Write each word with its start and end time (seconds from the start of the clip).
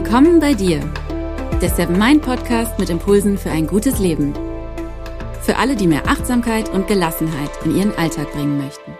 Willkommen 0.00 0.38
bei 0.38 0.54
dir, 0.54 0.78
der 1.60 1.70
Seven 1.70 1.98
Mind 1.98 2.22
Podcast 2.22 2.78
mit 2.78 2.88
Impulsen 2.88 3.36
für 3.36 3.50
ein 3.50 3.66
gutes 3.66 3.98
Leben. 3.98 4.32
Für 5.42 5.56
alle, 5.56 5.74
die 5.74 5.88
mehr 5.88 6.06
Achtsamkeit 6.06 6.68
und 6.68 6.86
Gelassenheit 6.86 7.50
in 7.64 7.76
ihren 7.76 7.92
Alltag 7.96 8.30
bringen 8.30 8.58
möchten. 8.58 8.92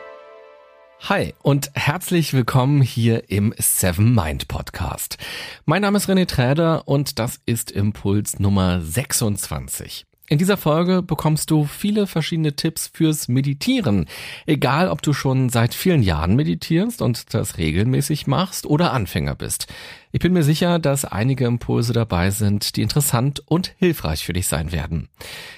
Hi 1.09 1.35
und 1.41 1.71
herzlich 1.75 2.35
willkommen 2.35 2.83
hier 2.83 3.31
im 3.31 3.55
Seven 3.59 4.13
Mind 4.13 4.49
Podcast. 4.49 5.19
Mein 5.67 5.83
Name 5.83 5.99
ist 5.99 6.09
René 6.09 6.27
Träder 6.27 6.89
und 6.89 7.21
das 7.21 7.39
ist 7.47 7.71
Impuls 7.71 8.41
Nummer 8.41 8.81
26. 8.81 10.08
In 10.31 10.37
dieser 10.37 10.59
Folge 10.59 11.01
bekommst 11.01 11.51
du 11.51 11.65
viele 11.65 12.07
verschiedene 12.07 12.55
Tipps 12.55 12.91
fürs 12.93 13.29
Meditieren. 13.29 14.07
Egal, 14.45 14.91
ob 14.91 15.01
du 15.01 15.15
schon 15.15 15.49
seit 15.49 15.73
vielen 15.73 16.03
Jahren 16.03 16.37
meditierst 16.37 17.01
und 17.01 17.33
das 17.33 17.57
regelmäßig 17.57 18.27
machst 18.27 18.67
oder 18.67 18.93
Anfänger 18.93 19.35
bist. 19.35 19.69
Ich 20.13 20.21
bin 20.21 20.35
mir 20.35 20.43
sicher, 20.43 20.79
dass 20.79 21.07
einige 21.07 21.47
Impulse 21.47 21.95
dabei 21.95 22.31
sind, 22.31 22.77
die 22.77 22.83
interessant 22.83 23.43
und 23.47 23.75
hilfreich 23.79 24.25
für 24.25 24.35
dich 24.35 24.49
sein 24.49 24.71
werden. 24.71 25.09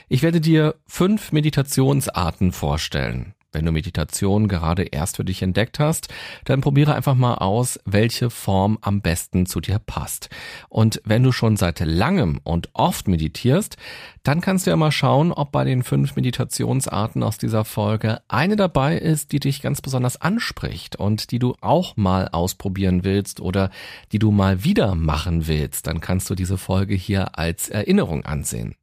Ich 0.09 0.23
werde 0.23 0.41
dir 0.41 0.77
fünf 0.87 1.33
Meditationsarten 1.33 2.53
vorstellen. 2.53 3.35
Wenn 3.53 3.65
du 3.65 3.73
Meditation 3.73 4.47
gerade 4.47 4.85
erst 4.85 5.17
für 5.17 5.25
dich 5.25 5.43
entdeckt 5.43 5.81
hast, 5.81 6.09
dann 6.45 6.61
probiere 6.61 6.95
einfach 6.95 7.17
mal 7.17 7.35
aus, 7.35 7.81
welche 7.85 8.31
Form 8.31 8.79
am 8.81 9.01
besten 9.01 9.45
zu 9.45 9.61
dir 9.61 9.81
passt. 9.81 10.31
Und 10.69 11.03
wenn 11.05 11.25
du 11.25 11.33
schon 11.33 11.57
seit 11.57 11.81
langem 11.81 12.41
und 12.45 12.69
oft 12.75 13.09
meditierst, 13.09 13.77
dann 14.23 14.41
kannst 14.41 14.67
du 14.67 14.71
ja 14.71 14.77
mal 14.77 14.93
schauen, 14.93 15.33
ob 15.33 15.51
bei 15.51 15.65
den 15.65 15.83
fünf 15.83 16.15
Meditationsarten 16.17 17.23
aus 17.23 17.39
dieser 17.39 17.65
Folge 17.65 18.21
eine 18.29 18.57
dabei 18.57 18.99
ist, 18.99 19.33
die 19.33 19.41
dich 19.41 19.63
ganz 19.63 19.81
besonders 19.81 20.21
anspricht 20.21 20.97
und 20.97 21.31
die 21.31 21.39
du 21.39 21.55
auch 21.61 21.97
mal 21.97 22.29
ausprobieren 22.29 23.03
willst 23.05 23.41
oder 23.41 23.71
die 24.13 24.19
du 24.19 24.31
mal 24.31 24.63
wieder 24.63 24.95
machen 24.95 25.47
willst. 25.47 25.87
Dann 25.87 26.01
kannst 26.01 26.29
du 26.29 26.35
diese 26.35 26.59
Folge 26.59 26.95
hier 26.95 27.39
als 27.39 27.69
Erinnerung 27.69 28.25
ansehen. 28.25 28.75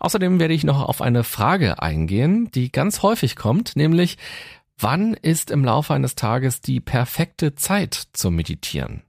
Außerdem 0.00 0.40
werde 0.40 0.54
ich 0.54 0.64
noch 0.64 0.82
auf 0.82 1.00
eine 1.00 1.24
Frage 1.24 1.80
eingehen, 1.80 2.50
die 2.52 2.72
ganz 2.72 3.02
häufig 3.02 3.36
kommt, 3.36 3.76
nämlich 3.76 4.18
wann 4.78 5.14
ist 5.14 5.50
im 5.52 5.64
Laufe 5.64 5.94
eines 5.94 6.16
Tages 6.16 6.60
die 6.60 6.80
perfekte 6.80 7.54
Zeit 7.54 8.08
zum 8.12 8.34
Meditieren? 8.34 9.02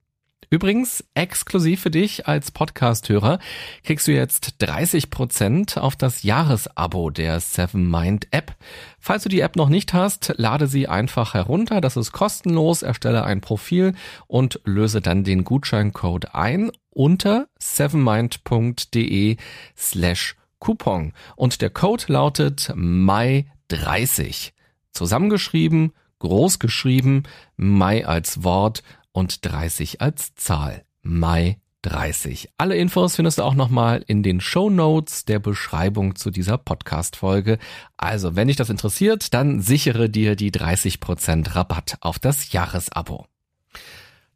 Übrigens, 0.53 1.03
exklusiv 1.15 1.81
für 1.81 1.89
dich 1.89 2.27
als 2.27 2.51
Podcast-Hörer 2.51 3.39
kriegst 3.83 4.07
du 4.07 4.11
jetzt 4.11 4.57
30% 4.61 5.79
auf 5.79 5.95
das 5.95 6.21
Jahresabo 6.21 7.09
der 7.09 7.39
Seven 7.39 7.89
Mind 7.89 8.27
App. 8.29 8.55
Falls 8.99 9.23
du 9.23 9.29
die 9.29 9.39
App 9.39 9.55
noch 9.55 9.69
nicht 9.69 9.95
hast, 9.95 10.35
lade 10.37 10.67
sie 10.67 10.87
einfach 10.87 11.33
herunter. 11.33 11.81
Das 11.81 11.97
ist 11.97 12.11
kostenlos. 12.11 12.83
Erstelle 12.83 13.23
ein 13.23 13.41
Profil 13.41 13.95
und 14.27 14.59
löse 14.63 15.01
dann 15.01 15.23
den 15.23 15.43
Gutscheincode 15.43 16.35
ein 16.35 16.69
unter 16.91 17.47
sevenmind.de 17.57 19.37
slash 19.75 20.35
Coupon. 20.59 21.13
Und 21.35 21.61
der 21.63 21.71
Code 21.71 22.03
lautet 22.09 22.71
Mai30. 22.75 24.51
Zusammengeschrieben, 24.91 25.93
groß 26.19 26.59
geschrieben, 26.59 27.23
Mai 27.57 28.05
als 28.05 28.43
Wort 28.43 28.83
und 29.13 29.45
30 29.45 30.01
als 30.01 30.35
Zahl. 30.35 30.83
Mai 31.01 31.59
30. 31.83 32.49
Alle 32.57 32.75
Infos 32.75 33.15
findest 33.15 33.37
du 33.37 33.43
auch 33.43 33.53
nochmal 33.53 34.03
in 34.07 34.23
den 34.23 34.41
Show 34.41 34.69
Notes 34.69 35.25
der 35.25 35.39
Beschreibung 35.39 36.15
zu 36.15 36.31
dieser 36.31 36.57
Podcast-Folge. 36.57 37.59
Also, 37.97 38.35
wenn 38.35 38.47
dich 38.47 38.57
das 38.57 38.69
interessiert, 38.69 39.33
dann 39.33 39.61
sichere 39.61 40.09
dir 40.09 40.35
die 40.35 40.51
30% 40.51 41.55
Rabatt 41.55 41.97
auf 42.01 42.19
das 42.19 42.51
Jahresabo. 42.51 43.27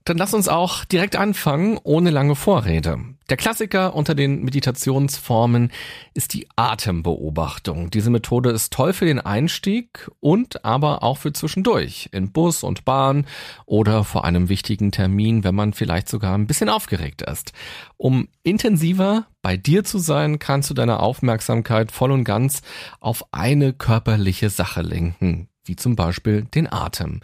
Dann 0.07 0.17
lass 0.17 0.33
uns 0.33 0.47
auch 0.47 0.85
direkt 0.85 1.17
anfangen, 1.17 1.77
ohne 1.83 2.11
lange 2.11 2.35
Vorrede. 2.35 2.97
Der 3.29 3.35
Klassiker 3.35 3.93
unter 3.93 4.15
den 4.15 4.41
Meditationsformen 4.41 5.69
ist 6.13 6.33
die 6.33 6.47
Atembeobachtung. 6.55 7.89
Diese 7.89 8.09
Methode 8.09 8.51
ist 8.51 8.71
toll 8.71 8.93
für 8.93 9.03
den 9.03 9.19
Einstieg 9.19 10.09
und 10.21 10.63
aber 10.63 11.03
auch 11.03 11.17
für 11.17 11.33
zwischendurch, 11.33 12.07
in 12.13 12.31
Bus 12.31 12.63
und 12.63 12.85
Bahn 12.85 13.27
oder 13.65 14.05
vor 14.05 14.23
einem 14.23 14.47
wichtigen 14.47 14.93
Termin, 14.93 15.43
wenn 15.43 15.55
man 15.55 15.73
vielleicht 15.73 16.07
sogar 16.07 16.37
ein 16.37 16.47
bisschen 16.47 16.69
aufgeregt 16.69 17.21
ist. 17.23 17.51
Um 17.97 18.29
intensiver 18.43 19.27
bei 19.41 19.57
dir 19.57 19.83
zu 19.83 19.97
sein, 19.97 20.39
kannst 20.39 20.69
du 20.69 20.73
deine 20.73 21.01
Aufmerksamkeit 21.01 21.91
voll 21.91 22.13
und 22.13 22.23
ganz 22.23 22.61
auf 23.01 23.25
eine 23.33 23.73
körperliche 23.73 24.49
Sache 24.49 24.83
lenken 24.83 25.49
wie 25.67 25.75
zum 25.75 25.95
Beispiel 25.95 26.43
den 26.43 26.71
Atem. 26.71 27.21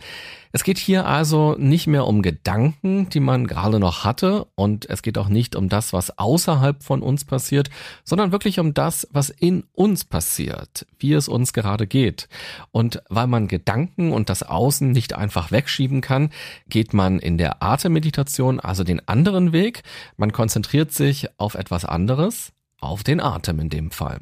Es 0.55 0.63
geht 0.63 0.77
hier 0.77 1.07
also 1.07 1.55
nicht 1.57 1.87
mehr 1.87 2.05
um 2.05 2.21
Gedanken, 2.21 3.09
die 3.09 3.19
man 3.19 3.47
gerade 3.47 3.79
noch 3.79 4.03
hatte, 4.03 4.45
und 4.53 4.87
es 4.87 5.01
geht 5.01 5.17
auch 5.17 5.27
nicht 5.27 5.55
um 5.55 5.67
das, 5.67 5.93
was 5.93 6.19
außerhalb 6.19 6.83
von 6.83 7.01
uns 7.01 7.25
passiert, 7.25 7.71
sondern 8.03 8.31
wirklich 8.31 8.59
um 8.59 8.75
das, 8.75 9.07
was 9.11 9.31
in 9.31 9.63
uns 9.73 10.03
passiert, 10.05 10.85
wie 10.99 11.13
es 11.13 11.27
uns 11.27 11.53
gerade 11.53 11.87
geht. 11.87 12.29
Und 12.71 13.01
weil 13.09 13.25
man 13.25 13.47
Gedanken 13.47 14.11
und 14.11 14.29
das 14.29 14.43
Außen 14.43 14.91
nicht 14.91 15.13
einfach 15.13 15.51
wegschieben 15.51 16.01
kann, 16.01 16.29
geht 16.69 16.93
man 16.93 17.17
in 17.17 17.39
der 17.39 17.63
Atemmeditation 17.63 18.59
also 18.59 18.83
den 18.83 19.07
anderen 19.07 19.53
Weg. 19.53 19.81
Man 20.17 20.33
konzentriert 20.33 20.91
sich 20.91 21.29
auf 21.39 21.55
etwas 21.55 21.83
anderes, 21.83 22.53
auf 22.83 23.03
den 23.03 23.19
Atem 23.19 23.59
in 23.59 23.69
dem 23.69 23.91
Fall. 23.91 24.19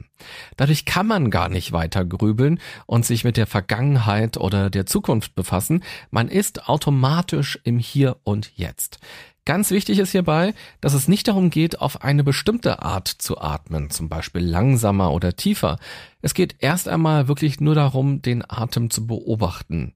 Dadurch 0.57 0.85
kann 0.85 1.07
man 1.07 1.29
gar 1.29 1.49
nicht 1.49 1.71
weiter 1.71 2.05
grübeln 2.05 2.59
und 2.85 3.05
sich 3.05 3.23
mit 3.23 3.37
der 3.37 3.47
Vergangenheit 3.47 4.37
oder 4.37 4.69
der 4.69 4.85
Zukunft 4.85 5.35
befassen. 5.35 5.83
Man 6.09 6.27
ist 6.27 6.69
automatisch 6.69 7.59
im 7.63 7.79
Hier 7.79 8.17
und 8.23 8.51
Jetzt. 8.55 8.99
Ganz 9.43 9.71
wichtig 9.71 9.97
ist 9.97 10.11
hierbei, 10.11 10.53
dass 10.81 10.93
es 10.93 11.07
nicht 11.07 11.27
darum 11.27 11.49
geht, 11.49 11.81
auf 11.81 12.03
eine 12.03 12.23
bestimmte 12.23 12.83
Art 12.83 13.07
zu 13.07 13.41
atmen, 13.41 13.89
zum 13.89 14.07
Beispiel 14.07 14.43
langsamer 14.43 15.11
oder 15.11 15.35
tiefer. 15.35 15.79
Es 16.21 16.35
geht 16.35 16.57
erst 16.59 16.87
einmal 16.87 17.27
wirklich 17.27 17.59
nur 17.59 17.73
darum, 17.73 18.21
den 18.21 18.43
Atem 18.47 18.91
zu 18.91 19.07
beobachten, 19.07 19.95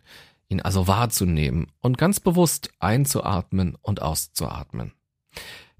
ihn 0.49 0.61
also 0.61 0.87
wahrzunehmen 0.87 1.67
und 1.79 1.99
ganz 1.99 2.19
bewusst 2.19 2.71
einzuatmen 2.79 3.77
und 3.79 4.01
auszuatmen. 4.01 4.93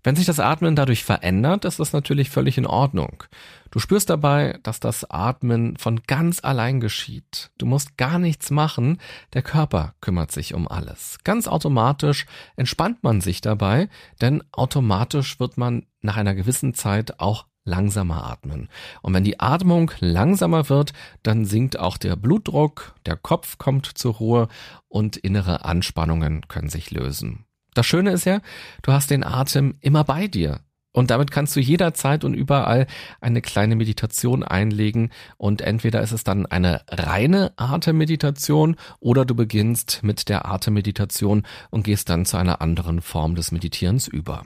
Wenn 0.06 0.16
sich 0.16 0.28
das 0.28 0.40
Atmen 0.40 0.76
dadurch 0.76 1.04
verändert, 1.04 1.66
ist 1.66 1.80
das 1.80 1.92
natürlich 1.92 2.30
völlig 2.30 2.60
in 2.60 2.68
Ordnung. 2.68 3.24
Du 3.72 3.80
spürst 3.80 4.12
dabei, 4.12 4.60
dass 4.62 4.80
das 4.80 5.10
Atmen 5.10 5.78
von 5.78 6.04
ganz 6.04 6.44
allein 6.44 6.80
geschieht. 6.80 7.50
Du 7.58 7.66
musst 7.66 7.98
gar 7.98 8.20
nichts 8.20 8.52
machen, 8.52 9.00
der 9.34 9.42
Körper 9.42 9.96
kümmert 10.02 10.32
sich 10.32 10.54
um 10.54 10.68
alles. 10.68 11.18
Ganz 11.24 11.48
automatisch 11.48 12.28
entspannt 12.56 13.00
man 13.02 13.20
sich 13.20 13.42
dabei, 13.42 13.90
denn 14.22 14.44
automatisch 14.52 15.40
wird 15.40 15.58
man 15.58 15.88
nach 16.02 16.18
einer 16.18 16.36
gewissen 16.36 16.76
Zeit 16.76 17.20
auch 17.20 17.48
langsamer 17.64 18.26
atmen. 18.26 18.70
Und 19.02 19.16
wenn 19.16 19.24
die 19.24 19.40
Atmung 19.40 19.90
langsamer 20.02 20.70
wird, 20.70 20.94
dann 21.24 21.46
sinkt 21.46 21.80
auch 21.80 21.98
der 21.98 22.16
Blutdruck, 22.16 22.94
der 23.08 23.16
Kopf 23.16 23.58
kommt 23.58 23.88
zur 23.88 24.14
Ruhe 24.14 24.48
und 24.88 25.18
innere 25.18 25.66
Anspannungen 25.66 26.48
können 26.48 26.70
sich 26.70 26.92
lösen. 26.92 27.45
Das 27.76 27.86
Schöne 27.86 28.12
ist 28.12 28.26
ja, 28.26 28.40
du 28.82 28.92
hast 28.94 29.12
den 29.12 29.24
Atem 29.24 29.76
immer 29.82 30.04
bei 30.04 30.28
dir. 30.28 30.62
Und 30.94 31.12
damit 31.12 31.30
kannst 31.30 31.54
du 31.58 31.60
jederzeit 31.60 32.24
und 32.24 32.34
überall 32.34 32.88
eine 33.20 33.42
kleine 33.42 33.76
Meditation 33.76 34.44
einlegen 34.44 35.12
und 35.36 35.60
entweder 35.60 36.02
ist 36.02 36.14
es 36.14 36.24
dann 36.24 36.46
eine 36.46 36.84
reine 36.90 37.52
Atemmeditation 37.58 38.78
oder 39.02 39.26
du 39.26 39.36
beginnst 39.36 40.04
mit 40.04 40.30
der 40.30 40.50
Atemmeditation 40.50 41.44
und 41.70 41.84
gehst 41.84 42.08
dann 42.08 42.26
zu 42.26 42.38
einer 42.38 42.62
anderen 42.62 43.02
Form 43.02 43.36
des 43.36 43.52
Meditierens 43.52 44.08
über. 44.08 44.46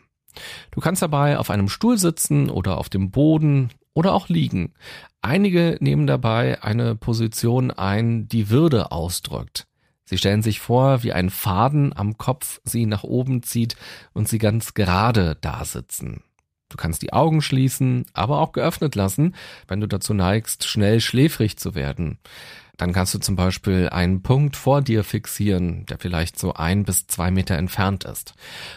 Du 0.71 0.81
kannst 0.81 1.03
dabei 1.03 1.37
auf 1.37 1.51
einem 1.51 1.69
Stuhl 1.69 1.99
sitzen 1.99 2.49
oder 2.49 2.79
auf 2.79 2.89
dem 2.89 3.11
Boden 3.11 3.69
oder 3.93 4.13
auch 4.13 4.27
liegen. 4.27 4.73
Einige 5.21 5.77
nehmen 5.81 6.07
dabei 6.07 6.63
eine 6.63 6.95
Position 6.95 7.69
ein, 7.69 8.27
die 8.27 8.49
Würde 8.49 8.91
ausdrückt. 8.91 9.68
Sie 10.09 10.17
stellen 10.17 10.41
sich 10.41 10.59
vor, 10.59 11.03
wie 11.03 11.13
ein 11.13 11.29
Faden 11.29 11.95
am 11.95 12.17
Kopf 12.17 12.61
sie 12.63 12.87
nach 12.87 13.03
oben 13.03 13.43
zieht 13.43 13.75
und 14.11 14.27
sie 14.27 14.39
ganz 14.39 14.73
gerade 14.73 15.37
da 15.39 15.63
sitzen. 15.63 16.23
Du 16.67 16.77
kannst 16.77 17.03
die 17.03 17.13
Augen 17.13 17.43
schließen, 17.43 18.07
aber 18.13 18.39
auch 18.39 18.51
geöffnet 18.51 18.95
lassen, 18.95 19.35
wenn 19.67 19.81
du 19.81 19.87
dazu 19.87 20.15
neigst, 20.15 20.67
schnell 20.67 20.99
schläfrig 20.99 21.57
zu 21.57 21.75
werden. 21.75 22.17
Dann 22.75 22.91
kannst 22.91 23.13
du 23.13 23.19
zum 23.19 23.35
Beispiel 23.35 23.89
einen 23.89 24.23
Punkt 24.23 24.55
vor 24.55 24.81
dir 24.81 25.03
fixieren, 25.03 25.85
der 25.85 25.99
vielleicht 25.99 26.39
so 26.39 26.53
ein 26.55 26.85
bis 26.85 27.05
zwei 27.05 27.29
Meter 27.29 27.55
entfernt 27.55 28.03
ist. 28.03 28.33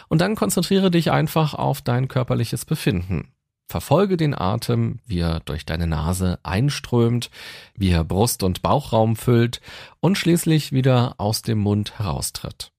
Und 0.09 0.21
dann 0.21 0.35
konzentriere 0.35 0.91
dich 0.91 1.09
einfach 1.09 1.55
auf 1.55 1.81
dein 1.81 2.09
körperliches 2.09 2.63
Befinden. 2.65 3.32
Verfolge 3.67 4.17
den 4.17 4.37
Atem, 4.37 4.99
wie 5.05 5.19
er 5.19 5.39
durch 5.39 5.65
deine 5.65 5.87
Nase 5.87 6.39
einströmt, 6.43 7.29
wie 7.75 7.89
er 7.89 8.03
Brust- 8.03 8.43
und 8.43 8.61
Bauchraum 8.61 9.15
füllt 9.15 9.61
und 9.99 10.17
schließlich 10.17 10.71
wieder 10.71 11.15
aus 11.17 11.41
dem 11.41 11.59
Mund 11.59 11.97
heraustritt. 11.97 12.71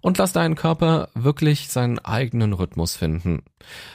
Und 0.00 0.18
lass 0.18 0.32
deinen 0.32 0.54
Körper 0.54 1.08
wirklich 1.14 1.68
seinen 1.68 1.98
eigenen 1.98 2.52
Rhythmus 2.52 2.96
finden. 2.96 3.42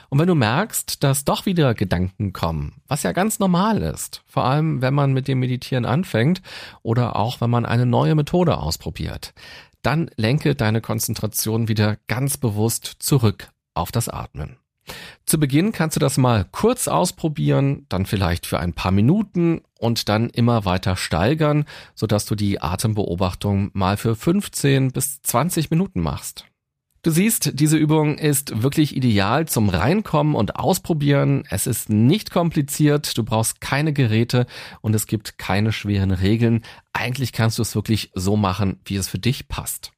Und 0.10 0.20
wenn 0.20 0.28
du 0.28 0.36
merkst, 0.36 1.04
dass 1.04 1.24
doch 1.24 1.46
wieder 1.46 1.74
Gedanken 1.74 2.34
kommen, 2.34 2.82
was 2.88 3.04
ja 3.04 3.14
ganz 3.14 3.40
normal 3.40 3.82
ist, 3.82 4.24
vor 4.26 4.46
allem 4.46 4.82
wenn 4.82 4.94
man 4.94 5.14
mit 5.14 5.28
dem 5.28 5.40
Meditieren 5.40 5.86
anfängt 5.86 6.42
oder 6.82 7.16
auch 7.16 7.40
wenn 7.40 7.50
man 7.50 7.66
eine 7.66 7.86
neue 7.86 8.16
Methode 8.16 8.58
ausprobiert, 8.58 9.34
dann 9.82 10.12
lenke 10.16 10.56
deine 10.56 10.82
Konzentration 10.82 11.68
wieder 11.68 11.98
ganz 12.08 12.38
bewusst 12.38 12.98
zurück 13.00 13.50
auf 13.74 13.92
das 13.92 14.10
Atmen. 14.10 14.58
Zu 15.26 15.40
Beginn 15.40 15.72
kannst 15.72 15.96
du 15.96 16.00
das 16.00 16.18
mal 16.18 16.46
kurz 16.52 16.88
ausprobieren, 16.88 17.86
dann 17.90 18.06
vielleicht 18.06 18.46
für 18.46 18.60
ein 18.60 18.74
paar 18.74 18.92
Minuten 18.92 19.62
und 19.80 20.10
dann 20.10 20.30
immer 20.30 20.66
weiter 20.66 20.96
steigern, 20.96 21.66
sodass 21.96 22.26
du 22.26 22.36
die 22.36 22.62
Atembeobachtung 22.62 23.72
mal 23.74 23.98
für 23.98 24.16
15 24.16 24.92
bis 24.92 25.22
20 25.22 25.72
Minuten 25.72 26.02
machst. 26.02 26.46
Du 27.04 27.10
siehst, 27.10 27.60
diese 27.60 27.78
Übung 27.78 28.20
ist 28.20 28.62
wirklich 28.62 28.96
ideal 28.96 29.48
zum 29.48 29.70
Reinkommen 29.70 30.36
und 30.36 30.58
Ausprobieren. 30.58 31.46
Es 31.50 31.66
ist 31.66 31.90
nicht 31.90 32.30
kompliziert, 32.30 33.18
du 33.18 33.24
brauchst 33.24 33.60
keine 33.60 33.92
Geräte 33.92 34.46
und 34.82 34.94
es 34.94 35.08
gibt 35.08 35.40
keine 35.40 35.72
schweren 35.72 36.12
Regeln. 36.12 36.64
Eigentlich 36.94 37.34
kannst 37.34 37.58
du 37.58 37.64
es 37.64 37.74
wirklich 37.74 38.12
so 38.14 38.38
machen, 38.38 38.82
wie 38.86 38.98
es 38.98 39.08
für 39.08 39.18
dich 39.18 39.48
passt. 39.48 39.94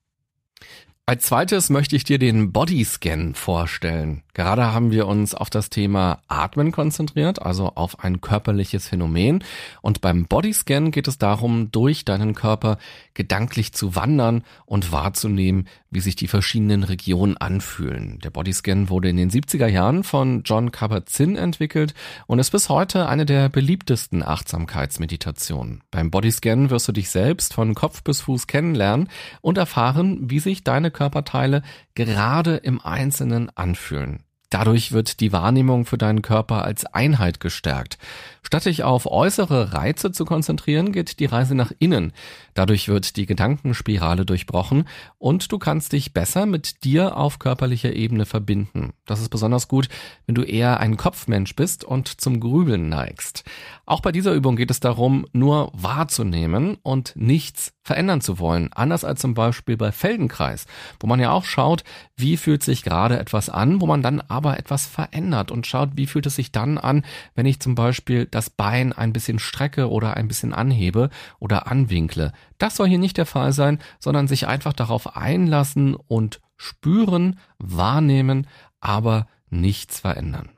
Als 1.06 1.26
zweites 1.26 1.70
möchte 1.70 1.98
ich 1.98 2.06
dir 2.06 2.18
den 2.18 2.54
Bodyscan 2.54 3.36
vorstellen. 3.36 4.24
Gerade 4.34 4.74
haben 4.74 4.92
wir 4.92 5.08
uns 5.08 5.36
auf 5.36 5.52
das 5.52 5.70
Thema 5.70 6.22
Atmen 6.28 6.72
konzentriert, 6.72 7.42
also 7.42 7.74
auf 7.76 8.04
ein 8.04 8.20
körperliches 8.20 8.88
Phänomen. 8.88 9.44
Und 9.82 10.02
beim 10.02 10.26
Bodyscan 10.26 10.90
geht 10.90 11.08
es 11.08 11.20
darum, 11.20 11.70
durch 11.72 12.04
deinen 12.04 12.34
Körper 12.34 12.80
gedanklich 13.14 13.74
zu 13.74 13.96
wandern 13.96 14.44
und 14.66 14.92
wahrzunehmen, 14.92 15.68
wie 15.92 16.00
sich 16.00 16.16
die 16.16 16.28
verschiedenen 16.28 16.84
Regionen 16.84 17.38
anfühlen. 17.38 18.20
Der 18.24 18.32
Bodyscan 18.32 18.90
wurde 18.90 19.10
in 19.10 19.18
den 19.18 19.30
70er 19.30 19.68
Jahren 19.68 20.04
von 20.04 20.42
John 20.44 20.72
Kabat-Zinn 20.72 21.36
entwickelt 21.36 21.94
und 22.26 22.40
ist 22.40 22.50
bis 22.50 22.70
heute 22.70 23.08
eine 23.08 23.28
der 23.28 23.50
beliebtesten 23.50 24.24
Achtsamkeitsmeditationen. 24.24 25.84
Beim 25.92 26.10
Bodyscan 26.10 26.72
wirst 26.72 26.88
du 26.88 26.92
dich 26.92 27.12
selbst 27.12 27.54
von 27.54 27.76
Kopf 27.76 28.02
bis 28.02 28.22
Fuß 28.22 28.48
kennenlernen 28.48 29.10
und 29.42 29.60
erfahren, 29.60 30.32
wie 30.32 30.40
sich 30.40 30.64
deine 30.64 30.90
Körperteile 30.90 31.62
gerade 31.94 32.56
im 32.56 32.82
Einzelnen 32.82 33.56
anfühlen. 33.56 34.23
Dadurch 34.54 34.92
wird 34.92 35.20
die 35.20 35.34
Wahrnehmung 35.34 35.84
für 35.84 35.98
deinen 35.98 36.22
Körper 36.22 36.64
als 36.64 36.86
Einheit 36.86 37.40
gestärkt. 37.40 37.98
Statt 38.46 38.66
dich 38.66 38.84
auf 38.84 39.06
äußere 39.06 39.74
Reize 39.74 40.12
zu 40.12 40.26
konzentrieren, 40.26 40.92
geht 40.92 41.20
die 41.20 41.26
Reise 41.26 41.56
nach 41.56 41.72
innen. 41.80 42.12
Dadurch 42.54 42.88
wird 42.88 43.16
die 43.16 43.26
Gedankenspirale 43.26 44.26
durchbrochen 44.26 44.88
und 45.18 45.52
du 45.52 45.58
kannst 45.58 45.94
dich 45.94 46.14
besser 46.14 46.46
mit 46.46 46.84
dir 46.84 47.18
auf 47.18 47.40
körperlicher 47.40 47.94
Ebene 47.94 48.26
verbinden. 48.26 48.94
Das 49.06 49.22
ist 49.22 49.30
besonders 49.30 49.68
gut, 49.68 49.90
wenn 50.28 50.36
du 50.36 50.44
eher 50.44 50.80
ein 50.80 50.98
Kopfmensch 50.98 51.56
bist 51.56 51.84
und 51.84 52.22
zum 52.22 52.40
Grübeln 52.40 52.90
neigst. 52.90 53.44
Auch 53.86 54.02
bei 54.02 54.12
dieser 54.12 54.34
Übung 54.34 54.56
geht 54.56 54.72
es 54.72 54.80
darum, 54.80 55.26
nur 55.34 55.72
wahrzunehmen 55.74 56.78
und 56.84 57.14
nichts 57.16 57.74
verändern 57.84 58.22
zu 58.22 58.40
wollen. 58.40 58.72
Anders 58.74 59.04
als 59.04 59.22
zum 59.22 59.34
Beispiel 59.34 59.78
bei 59.78 59.92
Feldenkreis, 59.92 60.66
wo 61.00 61.08
man 61.08 61.20
ja 61.20 61.32
auch 61.32 61.44
schaut, 61.44 61.84
wie 62.16 62.38
fühlt 62.38 62.64
sich 62.64 62.84
gerade 62.84 63.20
etwas 63.20 63.50
an, 63.50 63.82
wo 63.82 63.88
man 63.88 64.02
dann 64.02 64.22
aber 64.22 64.58
etwas 64.58 64.86
verändert 64.86 65.52
und 65.52 65.68
schaut, 65.68 65.92
wie 65.96 66.08
fühlt 66.08 66.26
es 66.26 66.36
sich 66.36 66.52
dann 66.52 66.78
an, 66.78 67.04
wenn 67.36 67.46
ich 67.46 67.60
zum 67.60 67.76
Beispiel 67.76 68.26
das 68.34 68.50
Bein 68.50 68.94
ein 68.94 69.14
bisschen 69.14 69.40
strecke 69.40 69.90
oder 69.90 70.18
ein 70.18 70.28
bisschen 70.28 70.54
anhebe 70.54 71.10
oder 71.40 71.68
anwinkle. 71.68 72.34
Das 72.58 72.76
soll 72.76 72.88
hier 72.88 73.00
nicht 73.00 73.18
der 73.18 73.26
Fall 73.26 73.54
sein, 73.54 73.80
sondern 74.00 74.28
sich 74.28 74.48
einfach 74.48 74.74
darauf 74.74 75.16
einlassen 75.16 75.96
und 75.96 76.42
spüren, 76.58 77.40
wahrnehmen, 77.60 78.48
aber 78.80 79.28
nichts 79.50 80.00
verändern. 80.00 80.50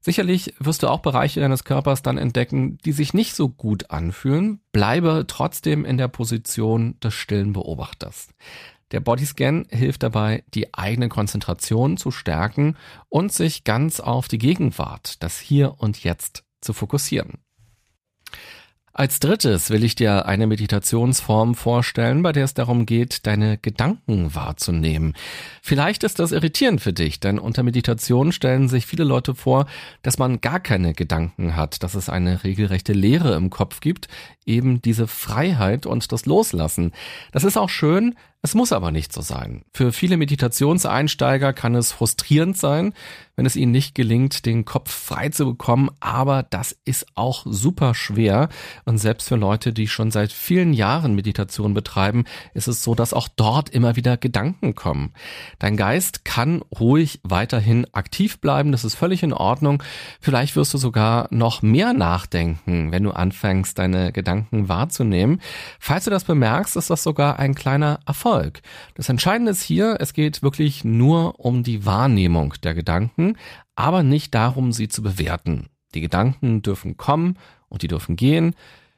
Sicherlich 0.00 0.54
wirst 0.60 0.84
du 0.84 0.88
auch 0.88 1.00
Bereiche 1.00 1.40
deines 1.40 1.64
Körpers 1.64 2.00
dann 2.00 2.16
entdecken, 2.16 2.78
die 2.84 2.92
sich 2.92 3.12
nicht 3.12 3.34
so 3.34 3.48
gut 3.48 3.90
anfühlen. 3.90 4.60
Bleibe 4.70 5.24
trotzdem 5.26 5.84
in 5.84 5.96
der 5.96 6.06
Position 6.06 6.98
des 7.00 7.14
stillen 7.14 7.52
Beobachters. 7.52 8.28
Der 8.92 9.00
Bodyscan 9.00 9.66
hilft 9.68 10.04
dabei, 10.04 10.44
die 10.54 10.72
eigene 10.72 11.08
Konzentration 11.08 11.96
zu 11.96 12.12
stärken 12.12 12.76
und 13.08 13.32
sich 13.32 13.64
ganz 13.64 13.98
auf 13.98 14.28
die 14.28 14.38
Gegenwart, 14.38 15.20
das 15.24 15.40
Hier 15.40 15.74
und 15.78 16.04
Jetzt 16.04 16.45
zu 16.66 16.74
fokussieren. 16.74 17.38
Als 18.98 19.20
drittes 19.20 19.68
will 19.68 19.84
ich 19.84 19.94
dir 19.94 20.24
eine 20.24 20.46
Meditationsform 20.46 21.54
vorstellen, 21.54 22.22
bei 22.22 22.32
der 22.32 22.44
es 22.44 22.54
darum 22.54 22.86
geht, 22.86 23.26
deine 23.26 23.58
Gedanken 23.58 24.34
wahrzunehmen. 24.34 25.12
Vielleicht 25.60 26.02
ist 26.02 26.18
das 26.18 26.32
irritierend 26.32 26.80
für 26.80 26.94
dich, 26.94 27.20
denn 27.20 27.38
unter 27.38 27.62
Meditation 27.62 28.32
stellen 28.32 28.70
sich 28.70 28.86
viele 28.86 29.04
Leute 29.04 29.34
vor, 29.34 29.66
dass 30.00 30.16
man 30.16 30.40
gar 30.40 30.60
keine 30.60 30.94
Gedanken 30.94 31.56
hat, 31.56 31.82
dass 31.82 31.94
es 31.94 32.08
eine 32.08 32.42
regelrechte 32.42 32.94
Leere 32.94 33.34
im 33.34 33.50
Kopf 33.50 33.80
gibt, 33.80 34.08
eben 34.46 34.80
diese 34.80 35.06
Freiheit 35.06 35.84
und 35.84 36.10
das 36.10 36.24
Loslassen. 36.24 36.92
Das 37.32 37.44
ist 37.44 37.58
auch 37.58 37.68
schön, 37.68 38.14
es 38.42 38.54
muss 38.54 38.72
aber 38.72 38.92
nicht 38.92 39.12
so 39.12 39.22
sein. 39.22 39.64
Für 39.72 39.92
viele 39.92 40.16
Meditationseinsteiger 40.16 41.52
kann 41.52 41.74
es 41.74 41.90
frustrierend 41.90 42.56
sein, 42.56 42.92
wenn 43.34 43.44
es 43.44 43.56
ihnen 43.56 43.72
nicht 43.72 43.94
gelingt, 43.94 44.46
den 44.46 44.64
Kopf 44.64 44.90
frei 44.90 45.28
zu 45.30 45.44
bekommen, 45.44 45.90
aber 46.00 46.42
das 46.44 46.76
ist 46.84 47.06
auch 47.16 47.44
super 47.44 47.94
schwer. 47.94 48.48
Und 48.84 48.98
selbst 48.98 49.28
für 49.28 49.36
Leute, 49.36 49.72
die 49.72 49.88
schon 49.88 50.10
seit 50.10 50.32
vielen 50.32 50.72
Jahren 50.72 51.14
Meditation 51.14 51.74
betreiben, 51.74 52.24
ist 52.54 52.68
es 52.68 52.82
so, 52.84 52.94
dass 52.94 53.12
auch 53.12 53.28
dort 53.28 53.68
immer 53.68 53.96
wieder 53.96 54.16
Gedanken 54.16 54.74
kommen. 54.74 55.12
Dein 55.58 55.76
Geist 55.76 56.24
kann 56.24 56.62
ruhig 56.78 57.20
weiterhin 57.24 57.86
aktiv 57.92 58.40
bleiben, 58.40 58.70
das 58.70 58.84
ist 58.84 58.94
völlig 58.94 59.22
in 59.22 59.32
Ordnung. 59.32 59.82
Vielleicht 60.20 60.56
wirst 60.56 60.72
du 60.72 60.78
sogar 60.78 61.26
noch 61.30 61.62
mehr 61.62 61.92
nachdenken, 61.92 62.92
wenn 62.92 63.02
du 63.02 63.10
anfängst, 63.10 63.78
deine 63.78 64.12
Gedanken 64.12 64.68
wahrzunehmen. 64.68 65.40
Falls 65.80 66.04
du 66.04 66.10
das 66.10 66.24
bemerkst, 66.24 66.76
ist 66.76 66.90
das 66.90 67.02
sogar 67.02 67.38
ein 67.38 67.54
kleiner 67.54 67.98
Erfolg. 68.06 68.25
Das 68.94 69.08
Entscheidende 69.08 69.52
ist 69.52 69.62
hier, 69.62 69.96
es 70.00 70.12
geht 70.12 70.42
wirklich 70.42 70.84
nur 70.84 71.38
um 71.38 71.62
die 71.62 71.84
Wahrnehmung 71.86 72.54
der 72.62 72.74
Gedanken 72.74 72.86
Gedanken, 72.86 73.36
aber 73.74 74.02
nicht 74.02 74.34
darum, 74.34 74.72
sie 74.72 74.88
zu 74.88 75.02
bewerten. 75.02 75.68
Die 75.94 76.00
Gedanken 76.00 76.62
dürfen 76.62 76.96
kommen 76.96 77.36
und 77.68 77.82
die 77.82 77.88
dürfen 77.88 78.16
gehen. 78.16 78.54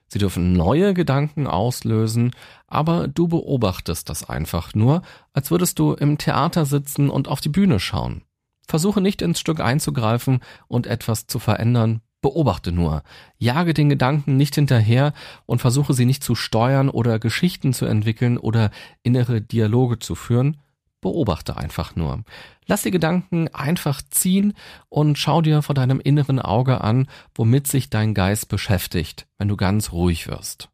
Sie 0.09 0.19
dürfen 0.19 0.53
neue 0.53 0.95
Gedanken 0.95 1.47
auslösen, 1.47 2.33
aber 2.67 3.09
du 3.09 3.29
beobachtest 3.29 4.09
das 4.09 4.29
einfach 4.29 4.75
nur, 4.75 5.03
als 5.33 5.51
würdest 5.51 5.79
du 5.79 5.93
im 5.95 6.17
Theater 6.19 6.65
sitzen 6.65 7.11
und 7.11 7.29
auf 7.29 7.41
die 7.41 7.51
Bühne 7.51 7.81
schauen. 7.81 8.23
Versuche 8.67 9.01
nicht 9.01 9.23
ins 9.23 9.41
Stück 9.41 9.61
einzugreifen 9.61 10.41
und 10.67 10.87
etwas 10.87 11.27
zu 11.27 11.39
verändern, 11.39 12.01
beobachte 12.21 12.73
nur. 12.73 13.03
Jage 13.39 13.75
den 13.75 13.89
Gedanken 13.89 14.37
nicht 14.37 14.55
hinterher 14.55 15.13
und 15.47 15.61
versuche 15.61 15.95
sie 15.95 16.05
nicht 16.05 16.23
zu 16.25 16.35
steuern 16.35 16.89
oder 16.89 17.19
Geschichten 17.19 17.73
zu 17.73 17.87
entwickeln 17.87 18.39
oder 18.39 18.71
innere 19.03 19.41
Dialoge 19.41 19.99
zu 19.99 20.15
führen, 20.15 20.59
Beobachte 21.01 21.57
einfach 21.57 21.95
nur. 21.95 22.25
Lass 22.67 22.83
die 22.83 22.91
Gedanken 22.91 23.47
einfach 23.55 24.03
ziehen 24.11 24.55
und 24.89 25.17
schau 25.17 25.43
dir 25.43 25.63
vor 25.63 25.77
deinem 25.77 26.01
inneren 26.01 26.41
Auge 26.41 26.81
an, 26.81 27.07
womit 27.37 27.69
sich 27.69 27.89
dein 27.89 28.15
Geist 28.15 28.49
beschäftigt, 28.49 29.29
wenn 29.39 29.47
du 29.47 29.57
ganz 29.57 29.93
ruhig 29.93 30.27
wirst. 30.27 30.71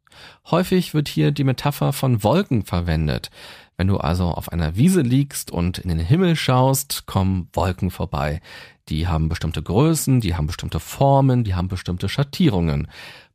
Häufig 0.49 0.95
wird 0.95 1.09
hier 1.09 1.31
die 1.31 1.43
Metapher 1.43 1.93
von 1.93 2.23
Wolken 2.23 2.65
verwendet. 2.65 3.29
Wenn 3.77 3.87
du 3.87 3.97
also 3.97 4.25
auf 4.25 4.51
einer 4.51 4.75
Wiese 4.75 5.01
liegst 5.01 5.51
und 5.51 5.79
in 5.79 5.89
den 5.89 5.99
Himmel 5.99 6.35
schaust, 6.35 7.05
kommen 7.05 7.49
Wolken 7.53 7.91
vorbei. 7.91 8.41
Die 8.89 9.07
haben 9.07 9.29
bestimmte 9.29 9.61
Größen, 9.61 10.21
die 10.21 10.35
haben 10.35 10.47
bestimmte 10.47 10.79
Formen, 10.79 11.43
die 11.43 11.55
haben 11.55 11.67
bestimmte 11.67 12.07
Schattierungen. 12.07 12.87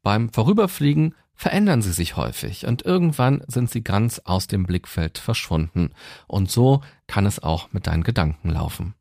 Beim 0.02 0.30
Vorüberfliegen 0.32 1.14
verändern 1.34 1.82
sie 1.82 1.92
sich 1.92 2.16
häufig 2.16 2.66
und 2.66 2.82
irgendwann 2.82 3.42
sind 3.46 3.70
sie 3.70 3.82
ganz 3.82 4.20
aus 4.24 4.46
dem 4.46 4.64
Blickfeld 4.64 5.18
verschwunden. 5.18 5.90
Und 6.26 6.50
so 6.50 6.82
kann 7.06 7.26
es 7.26 7.42
auch 7.42 7.72
mit 7.72 7.86
deinen 7.86 8.02
Gedanken 8.02 8.50
laufen. 8.50 8.94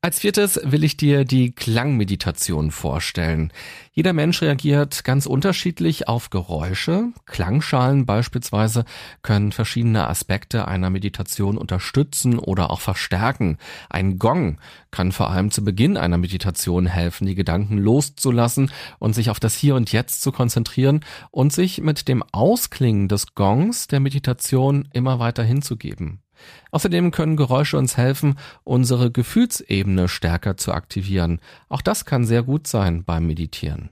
Als 0.00 0.20
viertes 0.20 0.60
will 0.62 0.84
ich 0.84 0.96
dir 0.96 1.24
die 1.24 1.50
Klangmeditation 1.50 2.70
vorstellen. 2.70 3.52
Jeder 3.90 4.12
Mensch 4.12 4.40
reagiert 4.42 5.02
ganz 5.02 5.26
unterschiedlich 5.26 6.06
auf 6.06 6.30
Geräusche. 6.30 7.08
Klangschalen 7.26 8.06
beispielsweise 8.06 8.84
können 9.22 9.50
verschiedene 9.50 10.06
Aspekte 10.06 10.68
einer 10.68 10.88
Meditation 10.88 11.58
unterstützen 11.58 12.38
oder 12.38 12.70
auch 12.70 12.78
verstärken. 12.78 13.58
Ein 13.90 14.20
Gong 14.20 14.60
kann 14.92 15.10
vor 15.10 15.30
allem 15.30 15.50
zu 15.50 15.64
Beginn 15.64 15.96
einer 15.96 16.16
Meditation 16.16 16.86
helfen, 16.86 17.26
die 17.26 17.34
Gedanken 17.34 17.76
loszulassen 17.76 18.70
und 19.00 19.14
sich 19.14 19.30
auf 19.30 19.40
das 19.40 19.56
Hier 19.56 19.74
und 19.74 19.90
Jetzt 19.90 20.22
zu 20.22 20.30
konzentrieren 20.30 21.00
und 21.32 21.52
sich 21.52 21.80
mit 21.80 22.06
dem 22.06 22.22
Ausklingen 22.30 23.08
des 23.08 23.34
Gongs 23.34 23.88
der 23.88 23.98
Meditation 23.98 24.88
immer 24.92 25.18
weiter 25.18 25.42
hinzugeben. 25.42 26.22
Außerdem 26.70 27.10
können 27.10 27.36
Geräusche 27.36 27.78
uns 27.78 27.96
helfen, 27.96 28.38
unsere 28.64 29.10
Gefühlsebene 29.10 30.08
stärker 30.08 30.56
zu 30.56 30.72
aktivieren. 30.72 31.40
Auch 31.68 31.82
das 31.82 32.04
kann 32.04 32.24
sehr 32.24 32.42
gut 32.42 32.66
sein 32.66 33.04
beim 33.04 33.26
Meditieren. 33.26 33.90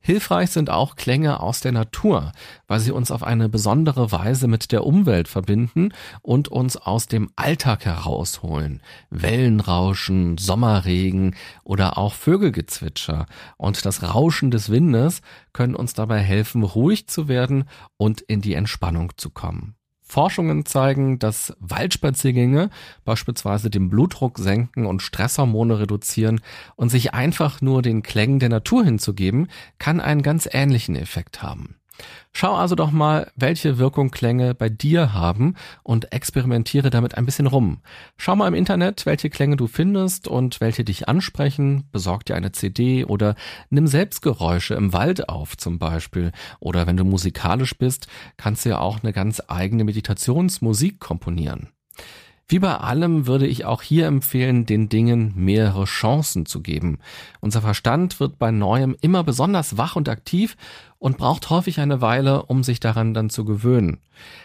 Hilfreich 0.00 0.50
sind 0.50 0.70
auch 0.70 0.96
Klänge 0.96 1.40
aus 1.40 1.60
der 1.60 1.72
Natur, 1.72 2.32
weil 2.66 2.80
sie 2.80 2.92
uns 2.92 3.10
auf 3.10 3.22
eine 3.22 3.48
besondere 3.48 4.10
Weise 4.12 4.46
mit 4.46 4.72
der 4.72 4.86
Umwelt 4.86 5.28
verbinden 5.28 5.92
und 6.22 6.48
uns 6.48 6.76
aus 6.76 7.08
dem 7.08 7.30
Alltag 7.36 7.84
herausholen. 7.84 8.80
Wellenrauschen, 9.10 10.38
Sommerregen 10.38 11.34
oder 11.64 11.98
auch 11.98 12.14
Vögelgezwitscher 12.14 13.26
und 13.56 13.84
das 13.84 14.02
Rauschen 14.02 14.50
des 14.50 14.70
Windes 14.70 15.20
können 15.52 15.74
uns 15.74 15.94
dabei 15.94 16.20
helfen, 16.20 16.62
ruhig 16.62 17.08
zu 17.08 17.28
werden 17.28 17.64
und 17.96 18.20
in 18.22 18.40
die 18.40 18.54
Entspannung 18.54 19.12
zu 19.16 19.30
kommen. 19.30 19.74
Forschungen 20.08 20.64
zeigen, 20.64 21.18
dass 21.18 21.54
Waldspaziergänge 21.60 22.70
beispielsweise 23.04 23.70
den 23.70 23.90
Blutdruck 23.90 24.38
senken 24.38 24.86
und 24.86 25.02
Stresshormone 25.02 25.78
reduzieren 25.78 26.40
und 26.76 26.88
sich 26.88 27.14
einfach 27.14 27.60
nur 27.60 27.82
den 27.82 28.02
Klängen 28.02 28.38
der 28.38 28.48
Natur 28.48 28.84
hinzugeben, 28.84 29.48
kann 29.78 30.00
einen 30.00 30.22
ganz 30.22 30.48
ähnlichen 30.50 30.96
Effekt 30.96 31.42
haben. 31.42 31.76
Schau 32.32 32.54
also 32.54 32.74
doch 32.74 32.90
mal, 32.90 33.30
welche 33.34 33.78
Wirkung 33.78 34.10
Klänge 34.10 34.54
bei 34.54 34.68
dir 34.68 35.12
haben 35.12 35.54
und 35.82 36.12
experimentiere 36.12 36.90
damit 36.90 37.16
ein 37.16 37.26
bisschen 37.26 37.46
rum. 37.46 37.80
Schau 38.16 38.36
mal 38.36 38.46
im 38.46 38.54
Internet, 38.54 39.06
welche 39.06 39.30
Klänge 39.30 39.56
du 39.56 39.66
findest 39.66 40.28
und 40.28 40.60
welche 40.60 40.84
dich 40.84 41.08
ansprechen. 41.08 41.88
Besorg 41.90 42.24
dir 42.24 42.36
eine 42.36 42.52
CD 42.52 43.04
oder 43.04 43.34
nimm 43.70 43.86
selbst 43.86 44.22
Geräusche 44.22 44.74
im 44.74 44.92
Wald 44.92 45.28
auf 45.28 45.56
zum 45.56 45.78
Beispiel. 45.78 46.32
Oder 46.60 46.86
wenn 46.86 46.96
du 46.96 47.04
musikalisch 47.04 47.76
bist, 47.76 48.06
kannst 48.36 48.64
du 48.64 48.70
ja 48.70 48.78
auch 48.78 49.02
eine 49.02 49.12
ganz 49.12 49.42
eigene 49.48 49.84
Meditationsmusik 49.84 51.00
komponieren. 51.00 51.68
Wie 52.50 52.60
bei 52.60 52.74
allem 52.74 53.26
würde 53.26 53.46
ich 53.46 53.66
auch 53.66 53.82
hier 53.82 54.06
empfehlen, 54.06 54.64
den 54.64 54.88
Dingen 54.88 55.34
mehrere 55.36 55.84
Chancen 55.84 56.46
zu 56.46 56.62
geben. 56.62 56.98
Unser 57.40 57.60
Verstand 57.60 58.20
wird 58.20 58.38
bei 58.38 58.50
Neuem 58.50 58.96
immer 59.02 59.22
besonders 59.22 59.76
wach 59.76 59.96
und 59.96 60.08
aktiv 60.08 60.56
und 60.98 61.18
braucht 61.18 61.50
häufig 61.50 61.78
eine 61.78 62.00
Weile, 62.00 62.44
um 62.44 62.64
sich 62.64 62.80
daran 62.80 63.12
dann 63.12 63.28
zu 63.28 63.44
gewöhnen. 63.44 63.98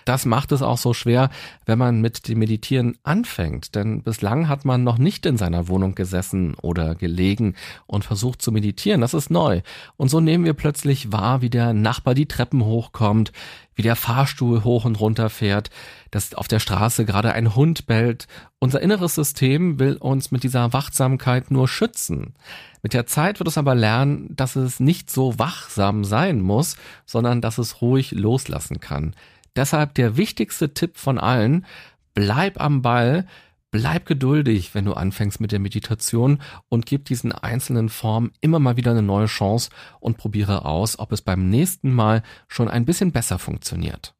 Das 0.04 0.26
macht 0.26 0.52
es 0.52 0.62
auch 0.62 0.78
so 0.78 0.94
schwer, 0.94 1.30
wenn 1.66 1.80
man 1.80 2.02
mit 2.02 2.28
dem 2.28 2.40
Meditieren 2.40 2.98
anfängt, 3.04 3.74
denn 3.74 4.04
bislang 4.04 4.50
hat 4.50 4.66
man 4.66 4.84
noch 4.84 4.98
nicht 4.98 5.26
in 5.26 5.38
seiner 5.38 5.70
Wohnung 5.70 5.96
gesessen 5.96 6.56
oder 6.62 6.96
gelegen 6.96 7.56
und 7.88 8.04
versucht 8.04 8.42
zu 8.42 8.52
meditieren. 8.52 9.00
Das 9.00 9.14
ist 9.14 9.32
neu. 9.32 9.62
Und 9.96 10.10
so 10.10 10.20
nehmen 10.20 10.44
wir 10.44 10.54
plötzlich 10.54 11.14
wahr, 11.14 11.42
wie 11.42 11.50
der 11.50 11.74
Nachbar 11.74 12.14
die 12.14 12.28
Treppen 12.28 12.66
hochkommt, 12.66 13.32
wie 13.76 13.82
der 13.82 13.96
Fahrstuhl 13.96 14.64
hoch 14.64 14.86
und 14.86 15.00
runter 15.00 15.30
fährt, 15.30 15.72
dass 16.14 16.36
auf 16.36 16.48
der 16.48 16.60
Straße 16.60 17.06
gerade 17.06 17.34
ein 17.34 17.56
Hund 17.56 17.88
bellt. 17.88 18.28
Unser 18.60 18.82
inneres 18.82 19.16
System 19.16 19.80
will 19.80 19.98
uns 19.98 20.30
mit 20.30 20.44
dieser 20.44 20.72
Wachsamkeit 20.72 21.50
nur 21.50 21.68
schützen. 21.68 22.36
Mit 22.84 22.94
der 22.94 23.08
Zeit 23.08 23.40
wird 23.40 23.48
es 23.48 23.58
aber 23.58 23.74
lernen, 23.74 24.28
dass 24.36 24.56
es 24.56 24.80
nicht 24.80 25.10
so 25.10 25.40
wachsam 25.40 26.04
sein 26.04 26.40
muss, 26.40 26.78
sondern 27.08 27.42
dass 27.42 27.58
es 27.58 27.82
ruhig 27.82 28.12
loslassen 28.12 28.80
kann. 28.80 29.16
Deshalb 29.56 29.96
der 29.96 30.16
wichtigste 30.16 30.76
Tipp 30.76 30.98
von 30.98 31.18
allen, 31.18 31.66
bleib 32.14 32.62
am 32.62 32.84
Ball, 32.84 33.26
bleib 33.72 34.06
geduldig, 34.06 34.76
wenn 34.76 34.86
du 34.86 34.94
anfängst 34.94 35.42
mit 35.42 35.52
der 35.52 35.60
Meditation 35.60 36.40
und 36.70 36.86
gib 36.86 37.06
diesen 37.06 37.32
einzelnen 37.32 37.90
Formen 37.90 38.34
immer 38.40 38.60
mal 38.60 38.78
wieder 38.78 38.92
eine 38.92 39.02
neue 39.02 39.26
Chance 39.26 39.72
und 40.00 40.18
probiere 40.18 40.66
aus, 40.66 41.00
ob 41.00 41.12
es 41.12 41.24
beim 41.24 41.50
nächsten 41.50 41.92
Mal 41.92 42.22
schon 42.48 42.68
ein 42.68 42.86
bisschen 42.86 43.12
besser 43.12 43.40
funktioniert. 43.40 44.14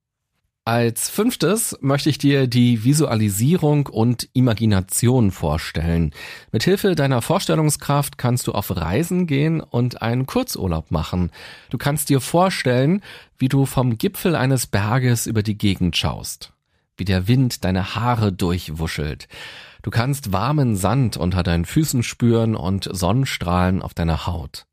Als 0.66 1.10
fünftes 1.10 1.78
möchte 1.82 2.10
ich 2.10 2.18
dir 2.18 2.48
die 2.48 2.86
Visualisierung 2.86 3.88
und 3.88 4.30
Imagination 4.32 5.32
vorstellen. 5.32 6.12
Mithilfe 6.54 6.96
deiner 6.96 7.22
Vorstellungskraft 7.22 8.18
kannst 8.18 8.48
du 8.48 8.54
auf 8.54 8.74
Reisen 8.74 9.28
gehen 9.28 9.60
und 9.60 10.02
einen 10.02 10.26
Kurzurlaub 10.26 10.90
machen. 10.90 11.32
Du 11.70 11.78
kannst 11.78 12.08
dir 12.08 12.22
vorstellen, 12.22 13.02
wie 13.38 13.50
du 13.50 13.66
vom 13.66 13.98
Gipfel 13.98 14.38
eines 14.38 14.66
Berges 14.66 15.28
über 15.28 15.44
die 15.44 15.58
Gegend 15.58 15.98
schaust, 15.98 16.54
wie 16.96 17.04
der 17.04 17.28
Wind 17.28 17.66
deine 17.66 17.96
Haare 17.96 18.32
durchwuschelt. 18.32 19.28
Du 19.84 19.92
kannst 19.92 20.32
warmen 20.32 20.78
Sand 20.78 21.18
unter 21.18 21.44
deinen 21.44 21.66
Füßen 21.66 22.04
spüren 22.04 22.56
und 22.56 22.90
Sonnenstrahlen 22.90 23.82
auf 23.82 23.94
deiner 23.94 24.26
Haut. 24.26 24.66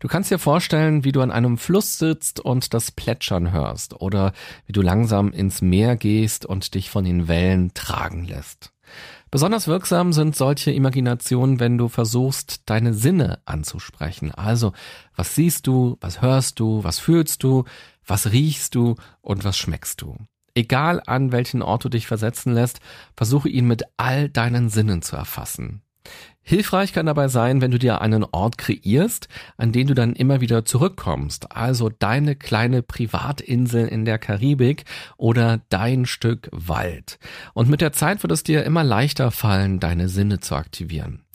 Du 0.00 0.08
kannst 0.08 0.32
dir 0.32 0.40
vorstellen, 0.40 1.04
wie 1.04 1.12
du 1.12 1.20
an 1.20 1.30
einem 1.30 1.56
Fluss 1.56 1.98
sitzt 1.98 2.40
und 2.40 2.74
das 2.74 2.90
Plätschern 2.90 3.52
hörst 3.52 4.00
oder 4.00 4.32
wie 4.66 4.72
du 4.72 4.82
langsam 4.82 5.30
ins 5.30 5.62
Meer 5.62 5.96
gehst 5.96 6.44
und 6.44 6.74
dich 6.74 6.90
von 6.90 7.04
den 7.04 7.28
Wellen 7.28 7.74
tragen 7.74 8.24
lässt. 8.24 8.72
Besonders 9.30 9.68
wirksam 9.68 10.12
sind 10.12 10.34
solche 10.34 10.72
Imaginationen, 10.72 11.60
wenn 11.60 11.78
du 11.78 11.88
versuchst, 11.88 12.62
deine 12.66 12.92
Sinne 12.92 13.38
anzusprechen. 13.44 14.32
Also, 14.32 14.72
was 15.14 15.36
siehst 15.36 15.68
du, 15.68 15.96
was 16.00 16.22
hörst 16.22 16.58
du, 16.58 16.82
was 16.82 16.98
fühlst 16.98 17.44
du, 17.44 17.64
was 18.04 18.32
riechst 18.32 18.74
du 18.74 18.96
und 19.20 19.44
was 19.44 19.56
schmeckst 19.56 20.02
du. 20.02 20.16
Egal 20.56 21.02
an 21.04 21.32
welchen 21.32 21.60
Ort 21.60 21.84
du 21.84 21.90
dich 21.90 22.06
versetzen 22.06 22.54
lässt, 22.54 22.80
versuche 23.14 23.50
ihn 23.50 23.66
mit 23.66 23.82
all 23.98 24.30
deinen 24.30 24.70
Sinnen 24.70 25.02
zu 25.02 25.14
erfassen. 25.14 25.82
Hilfreich 26.40 26.94
kann 26.94 27.06
dabei 27.06 27.28
sein, 27.28 27.60
wenn 27.60 27.72
du 27.72 27.78
dir 27.78 28.00
einen 28.00 28.24
Ort 28.24 28.56
kreierst, 28.56 29.28
an 29.58 29.72
den 29.72 29.86
du 29.86 29.94
dann 29.94 30.14
immer 30.14 30.40
wieder 30.40 30.64
zurückkommst. 30.64 31.54
Also 31.54 31.90
deine 31.90 32.36
kleine 32.36 32.82
Privatinsel 32.82 33.86
in 33.86 34.06
der 34.06 34.18
Karibik 34.18 34.84
oder 35.18 35.60
dein 35.68 36.06
Stück 36.06 36.48
Wald. 36.52 37.18
Und 37.52 37.68
mit 37.68 37.82
der 37.82 37.92
Zeit 37.92 38.22
wird 38.22 38.32
es 38.32 38.42
dir 38.42 38.64
immer 38.64 38.82
leichter 38.84 39.30
fallen, 39.32 39.78
deine 39.78 40.08
Sinne 40.08 40.40
zu 40.40 40.54
aktivieren. 40.54 41.25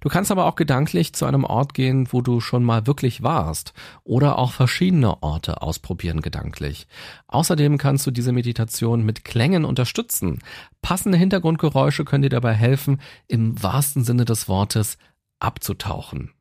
Du 0.00 0.08
kannst 0.08 0.30
aber 0.30 0.46
auch 0.46 0.54
gedanklich 0.54 1.12
zu 1.14 1.26
einem 1.26 1.44
Ort 1.44 1.74
gehen, 1.74 2.08
wo 2.10 2.20
du 2.20 2.40
schon 2.40 2.64
mal 2.64 2.86
wirklich 2.86 3.22
warst 3.22 3.72
oder 4.04 4.38
auch 4.38 4.52
verschiedene 4.52 5.22
Orte 5.22 5.62
ausprobieren 5.62 6.20
gedanklich. 6.20 6.86
Außerdem 7.28 7.78
kannst 7.78 8.06
du 8.06 8.10
diese 8.10 8.32
Meditation 8.32 9.04
mit 9.04 9.24
Klängen 9.24 9.64
unterstützen. 9.64 10.40
Passende 10.82 11.18
Hintergrundgeräusche 11.18 12.04
können 12.04 12.22
dir 12.22 12.30
dabei 12.30 12.54
helfen, 12.54 13.00
im 13.28 13.62
wahrsten 13.62 14.04
Sinne 14.04 14.24
des 14.24 14.48
Wortes 14.48 14.98
abzutauchen. 15.38 16.32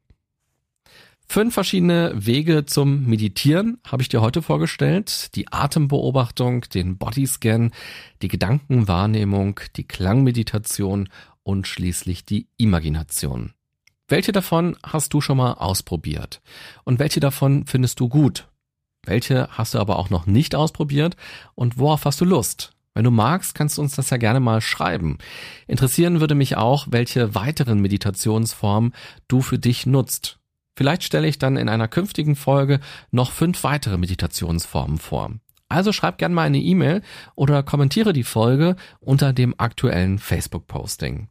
Fünf 1.27 1.55
verschiedene 1.55 2.13
Wege 2.15 2.65
zum 2.65 3.05
Meditieren 3.05 3.79
habe 3.85 4.01
ich 4.01 4.09
dir 4.09 4.21
heute 4.21 4.41
vorgestellt. 4.41 5.35
Die 5.35 5.51
Atembeobachtung, 5.51 6.61
den 6.73 6.97
Bodyscan, 6.97 7.71
die 8.21 8.27
Gedankenwahrnehmung, 8.27 9.59
die 9.75 9.87
Klangmeditation 9.87 11.09
und 11.45 11.67
schließlich 11.67 12.25
die 12.25 12.47
Imagination. 12.57 13.53
Welche 14.07 14.33
davon 14.33 14.75
hast 14.83 15.13
du 15.13 15.21
schon 15.21 15.37
mal 15.37 15.53
ausprobiert? 15.53 16.41
Und 16.83 16.99
welche 16.99 17.19
davon 17.19 17.65
findest 17.65 17.99
du 17.99 18.09
gut? 18.09 18.49
Welche 19.05 19.47
hast 19.51 19.73
du 19.73 19.79
aber 19.79 19.97
auch 19.97 20.09
noch 20.09 20.25
nicht 20.25 20.55
ausprobiert? 20.55 21.15
Und 21.53 21.77
worauf 21.77 22.05
hast 22.05 22.19
du 22.19 22.25
Lust? 22.25 22.71
Wenn 22.93 23.03
du 23.03 23.11
magst, 23.11 23.55
kannst 23.55 23.77
du 23.77 23.81
uns 23.81 23.95
das 23.95 24.09
ja 24.09 24.17
gerne 24.17 24.39
mal 24.39 24.61
schreiben. 24.61 25.17
Interessieren 25.67 26.19
würde 26.19 26.33
mich 26.33 26.57
auch, 26.57 26.87
welche 26.89 27.35
weiteren 27.35 27.79
Meditationsformen 27.79 28.93
du 29.27 29.41
für 29.41 29.59
dich 29.59 29.85
nutzt. 29.85 30.39
Vielleicht 30.75 31.03
stelle 31.03 31.27
ich 31.27 31.37
dann 31.37 31.57
in 31.57 31.69
einer 31.69 31.87
künftigen 31.87 32.35
Folge 32.35 32.79
noch 33.11 33.31
fünf 33.31 33.63
weitere 33.63 33.97
Meditationsformen 33.97 34.97
vor. 34.97 35.31
Also 35.67 35.91
schreib 35.91 36.19
gerne 36.19 36.35
mal 36.35 36.43
eine 36.43 36.59
E-Mail 36.59 37.01
oder 37.33 37.63
kommentiere 37.63 38.13
die 38.13 38.23
Folge 38.23 38.75
unter 38.99 39.33
dem 39.33 39.55
aktuellen 39.57 40.19
Facebook-Posting. 40.19 41.27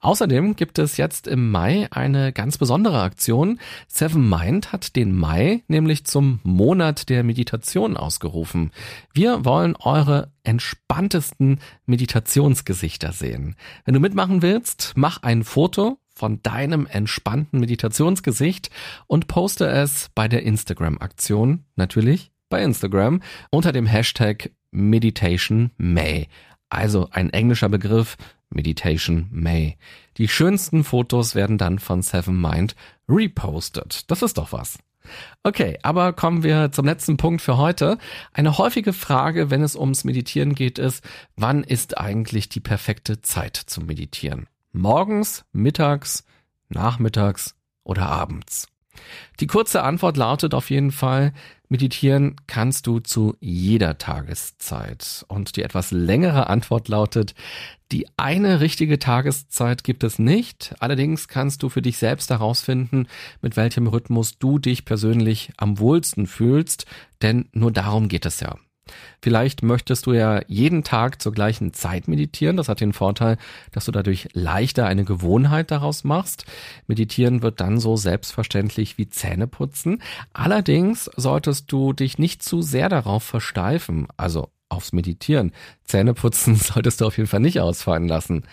Außerdem 0.00 0.56
gibt 0.56 0.78
es 0.78 0.96
jetzt 0.96 1.26
im 1.26 1.50
Mai 1.50 1.88
eine 1.90 2.32
ganz 2.32 2.58
besondere 2.58 3.02
Aktion. 3.02 3.58
Seven 3.88 4.28
Mind 4.28 4.72
hat 4.72 4.94
den 4.94 5.14
Mai 5.16 5.62
nämlich 5.66 6.04
zum 6.04 6.40
Monat 6.44 7.08
der 7.08 7.24
Meditation 7.24 7.96
ausgerufen. 7.96 8.70
Wir 9.12 9.44
wollen 9.44 9.76
eure 9.76 10.32
entspanntesten 10.44 11.60
Meditationsgesichter 11.86 13.12
sehen. 13.12 13.56
Wenn 13.84 13.94
du 13.94 14.00
mitmachen 14.00 14.42
willst, 14.42 14.92
mach 14.96 15.22
ein 15.22 15.44
Foto 15.44 15.98
von 16.14 16.42
deinem 16.42 16.86
entspannten 16.86 17.58
Meditationsgesicht 17.58 18.70
und 19.06 19.28
poste 19.28 19.66
es 19.66 20.10
bei 20.14 20.28
der 20.28 20.42
Instagram-Aktion 20.42 21.64
natürlich 21.74 22.31
bei 22.52 22.62
Instagram 22.62 23.22
unter 23.50 23.72
dem 23.72 23.86
Hashtag 23.86 24.50
Meditation 24.70 25.70
May. 25.78 26.28
Also 26.68 27.08
ein 27.10 27.30
englischer 27.30 27.70
Begriff 27.70 28.18
Meditation 28.50 29.26
May. 29.30 29.78
Die 30.18 30.28
schönsten 30.28 30.84
Fotos 30.84 31.34
werden 31.34 31.56
dann 31.56 31.78
von 31.78 32.02
Seven 32.02 32.38
Mind 32.38 32.76
repostet. 33.08 34.10
Das 34.10 34.20
ist 34.20 34.36
doch 34.36 34.52
was. 34.52 34.78
Okay, 35.42 35.78
aber 35.82 36.12
kommen 36.12 36.42
wir 36.42 36.70
zum 36.72 36.84
letzten 36.84 37.16
Punkt 37.16 37.40
für 37.40 37.56
heute. 37.56 37.96
Eine 38.34 38.58
häufige 38.58 38.92
Frage, 38.92 39.50
wenn 39.50 39.62
es 39.62 39.74
ums 39.74 40.04
Meditieren 40.04 40.54
geht, 40.54 40.78
ist, 40.78 41.02
wann 41.36 41.64
ist 41.64 41.96
eigentlich 41.96 42.50
die 42.50 42.60
perfekte 42.60 43.22
Zeit 43.22 43.56
zum 43.56 43.86
Meditieren? 43.86 44.46
Morgens, 44.72 45.46
mittags, 45.52 46.24
nachmittags 46.68 47.56
oder 47.82 48.10
abends? 48.10 48.71
Die 49.40 49.46
kurze 49.46 49.82
Antwort 49.82 50.16
lautet 50.16 50.54
auf 50.54 50.70
jeden 50.70 50.92
Fall, 50.92 51.32
meditieren 51.68 52.36
kannst 52.46 52.86
du 52.86 53.00
zu 53.00 53.36
jeder 53.40 53.98
Tageszeit. 53.98 55.24
Und 55.28 55.56
die 55.56 55.62
etwas 55.62 55.90
längere 55.90 56.48
Antwort 56.48 56.88
lautet, 56.88 57.34
die 57.90 58.06
eine 58.16 58.60
richtige 58.60 58.98
Tageszeit 58.98 59.82
gibt 59.84 60.04
es 60.04 60.18
nicht. 60.18 60.74
Allerdings 60.80 61.28
kannst 61.28 61.62
du 61.62 61.68
für 61.68 61.82
dich 61.82 61.98
selbst 61.98 62.30
herausfinden, 62.30 63.06
mit 63.40 63.56
welchem 63.56 63.86
Rhythmus 63.86 64.38
du 64.38 64.58
dich 64.58 64.84
persönlich 64.84 65.52
am 65.56 65.78
wohlsten 65.78 66.26
fühlst, 66.26 66.86
denn 67.22 67.48
nur 67.52 67.72
darum 67.72 68.08
geht 68.08 68.26
es 68.26 68.40
ja. 68.40 68.56
Vielleicht 69.20 69.62
möchtest 69.62 70.06
du 70.06 70.12
ja 70.12 70.42
jeden 70.48 70.82
Tag 70.82 71.22
zur 71.22 71.32
gleichen 71.32 71.72
Zeit 71.72 72.08
meditieren. 72.08 72.56
Das 72.56 72.68
hat 72.68 72.80
den 72.80 72.92
Vorteil, 72.92 73.36
dass 73.70 73.84
du 73.84 73.92
dadurch 73.92 74.28
leichter 74.32 74.86
eine 74.86 75.04
Gewohnheit 75.04 75.70
daraus 75.70 76.04
machst. 76.04 76.44
Meditieren 76.86 77.42
wird 77.42 77.60
dann 77.60 77.78
so 77.78 77.96
selbstverständlich 77.96 78.98
wie 78.98 79.08
Zähneputzen. 79.08 80.02
Allerdings 80.32 81.10
solltest 81.16 81.70
du 81.70 81.92
dich 81.92 82.18
nicht 82.18 82.42
zu 82.42 82.62
sehr 82.62 82.88
darauf 82.88 83.22
versteifen. 83.22 84.08
Also 84.16 84.48
aufs 84.68 84.92
Meditieren. 84.92 85.52
Zähneputzen 85.84 86.54
solltest 86.56 87.00
du 87.00 87.06
auf 87.06 87.16
jeden 87.16 87.28
Fall 87.28 87.40
nicht 87.40 87.60
ausfallen 87.60 88.08
lassen. 88.08 88.44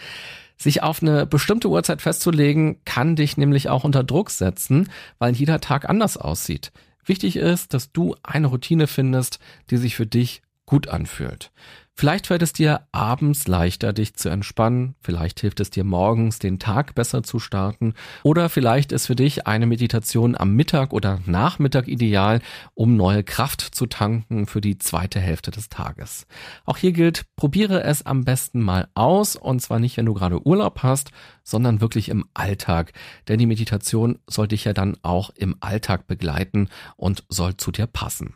Sich 0.58 0.84
auf 0.84 1.02
eine 1.02 1.26
bestimmte 1.26 1.70
Uhrzeit 1.70 2.02
festzulegen, 2.02 2.82
kann 2.84 3.16
dich 3.16 3.38
nämlich 3.38 3.70
auch 3.70 3.86
unter 3.86 4.04
Druck 4.04 4.30
setzen, 4.30 4.90
weil 5.18 5.34
jeder 5.34 5.62
Tag 5.62 5.90
anders 5.90 6.18
aussieht. 6.18 6.74
Wichtig 7.10 7.38
ist, 7.38 7.74
dass 7.74 7.92
du 7.92 8.16
eine 8.22 8.46
Routine 8.46 8.86
findest, 8.86 9.40
die 9.72 9.78
sich 9.78 9.96
für 9.96 10.06
dich 10.06 10.44
gut 10.70 10.88
anfühlt. 10.88 11.52
Vielleicht 11.96 12.28
fällt 12.28 12.44
es 12.44 12.54
dir 12.54 12.88
abends 12.92 13.48
leichter, 13.48 13.92
dich 13.92 14.14
zu 14.14 14.30
entspannen, 14.30 14.96
vielleicht 15.02 15.40
hilft 15.42 15.60
es 15.60 15.72
dir 15.72 15.84
morgens, 15.84 16.38
den 16.38 16.60
Tag 16.60 16.94
besser 16.96 17.24
zu 17.24 17.40
starten 17.40 17.96
oder 18.24 18.50
vielleicht 18.50 18.92
ist 18.92 19.08
für 19.08 19.16
dich 19.16 19.48
eine 19.48 19.66
Meditation 19.66 20.38
am 20.38 20.56
Mittag 20.56 20.94
oder 20.94 21.20
Nachmittag 21.26 21.88
ideal, 21.88 22.40
um 22.76 22.96
neue 22.96 23.24
Kraft 23.24 23.62
zu 23.62 23.88
tanken 23.88 24.46
für 24.46 24.62
die 24.62 24.78
zweite 24.78 25.20
Hälfte 25.20 25.50
des 25.50 25.70
Tages. 25.70 26.28
Auch 26.66 26.78
hier 26.78 26.92
gilt, 26.92 27.26
probiere 27.36 27.84
es 27.84 28.06
am 28.06 28.24
besten 28.24 28.62
mal 28.62 28.88
aus 28.94 29.36
und 29.36 29.60
zwar 29.60 29.80
nicht, 29.80 29.98
wenn 29.98 30.06
du 30.06 30.14
gerade 30.14 30.46
Urlaub 30.46 30.84
hast, 30.84 31.12
sondern 31.44 31.82
wirklich 31.82 32.10
im 32.10 32.26
Alltag, 32.36 32.94
denn 33.28 33.40
die 33.40 33.48
Meditation 33.48 34.20
soll 34.28 34.48
dich 34.48 34.66
ja 34.66 34.74
dann 34.74 34.96
auch 35.02 35.32
im 35.32 35.58
Alltag 35.62 36.06
begleiten 36.06 36.70
und 36.96 37.26
soll 37.28 37.58
zu 37.58 37.72
dir 37.72 37.88
passen. 37.88 38.36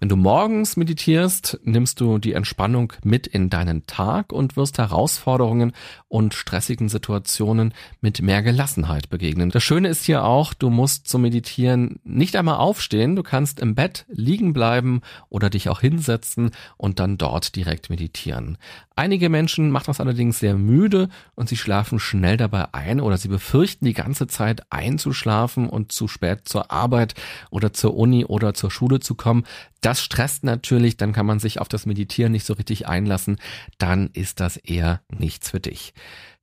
Wenn 0.00 0.08
du 0.08 0.16
morgens 0.16 0.76
meditierst, 0.76 1.60
nimmst 1.64 2.00
du 2.00 2.18
die 2.18 2.32
Entspannung 2.32 2.92
mit 3.02 3.26
in 3.26 3.50
deinen 3.50 3.86
Tag 3.86 4.32
und 4.32 4.56
wirst 4.56 4.78
Herausforderungen 4.78 5.72
und 6.08 6.34
stressigen 6.34 6.88
Situationen 6.88 7.72
mit 8.00 8.20
mehr 8.20 8.42
Gelassenheit 8.42 9.08
begegnen. 9.08 9.50
Das 9.50 9.62
Schöne 9.62 9.88
ist 9.88 10.04
hier 10.04 10.24
auch, 10.24 10.54
du 10.54 10.70
musst 10.70 11.08
zum 11.08 11.22
Meditieren 11.22 12.00
nicht 12.04 12.36
einmal 12.36 12.56
aufstehen, 12.56 13.16
du 13.16 13.22
kannst 13.22 13.60
im 13.60 13.74
Bett 13.74 14.04
liegen 14.08 14.52
bleiben 14.52 15.00
oder 15.28 15.50
dich 15.50 15.68
auch 15.68 15.80
hinsetzen 15.80 16.50
und 16.76 17.00
dann 17.00 17.18
dort 17.18 17.56
direkt 17.56 17.90
meditieren. 17.90 18.58
Einige 18.96 19.28
Menschen 19.28 19.70
macht 19.70 19.88
das 19.88 19.98
allerdings 19.98 20.38
sehr 20.38 20.54
müde 20.54 21.08
und 21.34 21.48
sie 21.48 21.56
schlafen 21.56 21.98
schnell 21.98 22.36
dabei 22.36 22.72
ein 22.72 23.00
oder 23.00 23.18
sie 23.18 23.26
befürchten 23.26 23.86
die 23.86 23.92
ganze 23.92 24.28
Zeit 24.28 24.70
einzuschlafen 24.70 25.68
und 25.68 25.90
zu 25.90 26.06
spät 26.06 26.42
zur 26.48 26.70
Arbeit 26.70 27.14
oder 27.50 27.72
zur 27.72 27.96
Uni 27.96 28.24
oder 28.24 28.54
zur 28.54 28.70
Schule 28.70 29.00
zu 29.00 29.16
kommen. 29.16 29.44
Das 29.80 30.02
stresst 30.02 30.44
natürlich, 30.44 30.96
dann 30.96 31.12
kann 31.12 31.26
man 31.26 31.38
sich 31.38 31.60
auf 31.60 31.68
das 31.68 31.86
Meditieren 31.86 32.32
nicht 32.32 32.46
so 32.46 32.54
richtig 32.54 32.88
einlassen, 32.88 33.38
dann 33.78 34.10
ist 34.12 34.40
das 34.40 34.56
eher 34.56 35.02
nichts 35.08 35.50
für 35.50 35.60
dich. 35.60 35.94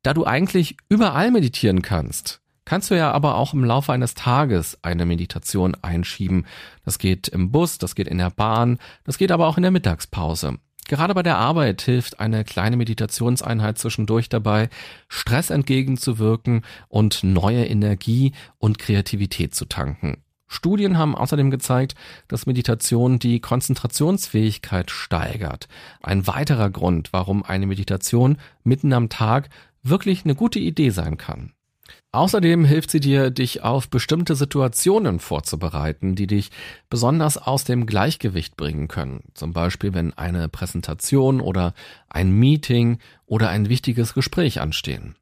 Da 0.04 0.14
du 0.14 0.26
eigentlich 0.26 0.78
überall 0.90 1.32
meditieren 1.32 1.82
kannst, 1.82 2.42
kannst 2.66 2.90
du 2.90 2.96
ja 2.96 3.12
aber 3.12 3.36
auch 3.36 3.54
im 3.54 3.64
Laufe 3.64 3.94
eines 3.94 4.14
Tages 4.14 4.78
eine 4.82 5.06
Meditation 5.06 5.76
einschieben. 5.82 6.46
Das 6.86 7.00
geht 7.00 7.28
im 7.28 7.52
Bus, 7.52 7.78
das 7.78 7.96
geht 7.96 8.08
in 8.08 8.18
der 8.18 8.30
Bahn, 8.30 8.80
das 9.04 9.18
geht 9.18 9.32
aber 9.32 9.48
auch 9.48 9.58
in 9.58 9.64
der 9.64 9.72
Mittagspause. 9.72 10.58
Gerade 10.88 11.14
bei 11.14 11.24
der 11.24 11.38
Arbeit 11.38 11.82
hilft 11.84 12.20
eine 12.20 12.44
kleine 12.44 12.76
Meditationseinheit 12.78 13.78
zwischendurch 13.78 14.30
dabei, 14.30 14.70
Stress 15.08 15.50
entgegenzuwirken 15.50 16.64
und 16.90 17.24
neue 17.24 17.66
Energie 17.66 18.34
und 18.58 18.78
Kreativität 18.78 19.56
zu 19.56 19.66
tanken. 19.66 20.24
Studien 20.52 20.98
haben 20.98 21.16
außerdem 21.16 21.50
gezeigt, 21.50 21.96
dass 22.28 22.46
Meditation 22.46 23.20
die 23.20 23.40
Konzentrationsfähigkeit 23.40 24.92
steigert. 24.92 25.70
Ein 26.04 26.28
weiterer 26.28 26.70
Grund, 26.70 27.14
warum 27.14 27.44
eine 27.44 27.68
Meditation 27.68 28.38
mitten 28.66 28.92
am 28.92 29.08
Tag 29.08 29.50
wirklich 29.82 30.26
eine 30.26 30.36
gute 30.36 30.60
Idee 30.60 30.90
sein 30.90 31.18
kann. 31.18 31.54
Außerdem 32.12 32.66
hilft 32.66 32.92
sie 32.92 33.00
dir, 33.00 33.32
dich 33.32 33.64
auf 33.64 33.90
bestimmte 33.90 34.36
Situationen 34.36 35.20
vorzubereiten, 35.20 36.16
die 36.16 36.28
dich 36.28 36.52
besonders 36.90 37.38
aus 37.38 37.64
dem 37.64 37.86
Gleichgewicht 37.86 38.58
bringen 38.58 38.90
können. 38.90 39.24
Zum 39.34 39.54
Beispiel, 39.54 39.94
wenn 39.94 40.14
eine 40.14 40.50
Präsentation 40.50 41.40
oder 41.40 41.74
ein 42.10 42.32
Meeting 42.32 43.00
oder 43.26 43.48
ein 43.50 43.70
wichtiges 43.70 44.14
Gespräch 44.14 44.60
anstehen. 44.60 45.16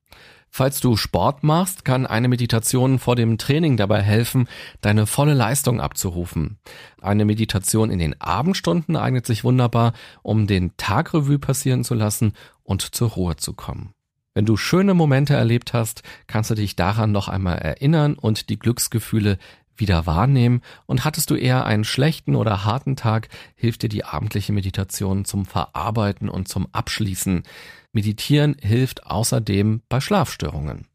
Falls 0.52 0.80
du 0.80 0.98
Sport 0.98 1.44
machst, 1.44 1.86
kann 1.86 2.08
eine 2.08 2.28
Meditation 2.28 2.98
vor 3.00 3.16
dem 3.16 3.38
Training 3.38 3.78
dabei 3.78 4.02
helfen, 4.02 4.48
deine 4.82 5.06
volle 5.06 5.34
Leistung 5.34 5.80
abzurufen. 5.80 6.58
Eine 7.02 7.26
Meditation 7.26 7.92
in 7.92 8.00
den 8.00 8.20
Abendstunden 8.20 8.96
eignet 8.96 9.26
sich 9.26 9.44
wunderbar, 9.44 9.94
um 10.24 10.48
den 10.48 10.76
Tagrevue 10.76 11.40
passieren 11.40 11.84
zu 11.84 11.94
lassen 11.94 12.34
und 12.64 12.82
zur 12.82 13.10
Ruhe 13.10 13.36
zu 13.36 13.54
kommen. 13.54 13.94
Wenn 14.34 14.46
du 14.46 14.58
schöne 14.58 14.94
Momente 14.94 15.34
erlebt 15.34 15.74
hast, 15.74 16.04
kannst 16.28 16.50
du 16.50 16.56
dich 16.56 16.76
daran 16.76 17.12
noch 17.12 17.28
einmal 17.28 17.58
erinnern 17.58 18.16
und 18.16 18.50
die 18.50 18.60
Glücksgefühle 18.60 19.38
wieder 19.76 20.06
wahrnehmen 20.06 20.62
und 20.86 21.06
hattest 21.06 21.30
du 21.30 21.36
eher 21.36 21.66
einen 21.66 21.84
schlechten 21.84 22.36
oder 22.36 22.66
harten 22.66 22.96
Tag, 22.96 23.30
hilft 23.56 23.84
dir 23.84 23.90
die 23.90 24.04
abendliche 24.04 24.54
Meditation 24.54 25.26
zum 25.26 25.46
Verarbeiten 25.46 26.30
und 26.30 26.48
zum 26.48 26.68
Abschließen. 26.74 27.44
Meditieren 27.92 28.56
hilft 28.62 29.06
außerdem 29.06 29.82
bei 29.90 30.00
Schlafstörungen. 30.00 30.88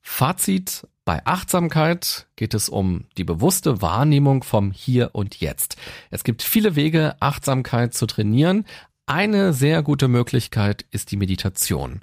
Fazit 0.00 0.86
bei 1.04 1.24
Achtsamkeit 1.26 2.26
geht 2.36 2.54
es 2.54 2.68
um 2.68 3.06
die 3.18 3.24
bewusste 3.24 3.82
Wahrnehmung 3.82 4.44
vom 4.44 4.70
Hier 4.70 5.10
und 5.14 5.40
Jetzt. 5.40 5.76
Es 6.10 6.22
gibt 6.22 6.42
viele 6.42 6.76
Wege, 6.76 7.16
Achtsamkeit 7.20 7.92
zu 7.94 8.06
trainieren. 8.06 8.64
Eine 9.06 9.52
sehr 9.52 9.82
gute 9.82 10.06
Möglichkeit 10.06 10.84
ist 10.90 11.10
die 11.10 11.16
Meditation. 11.16 12.02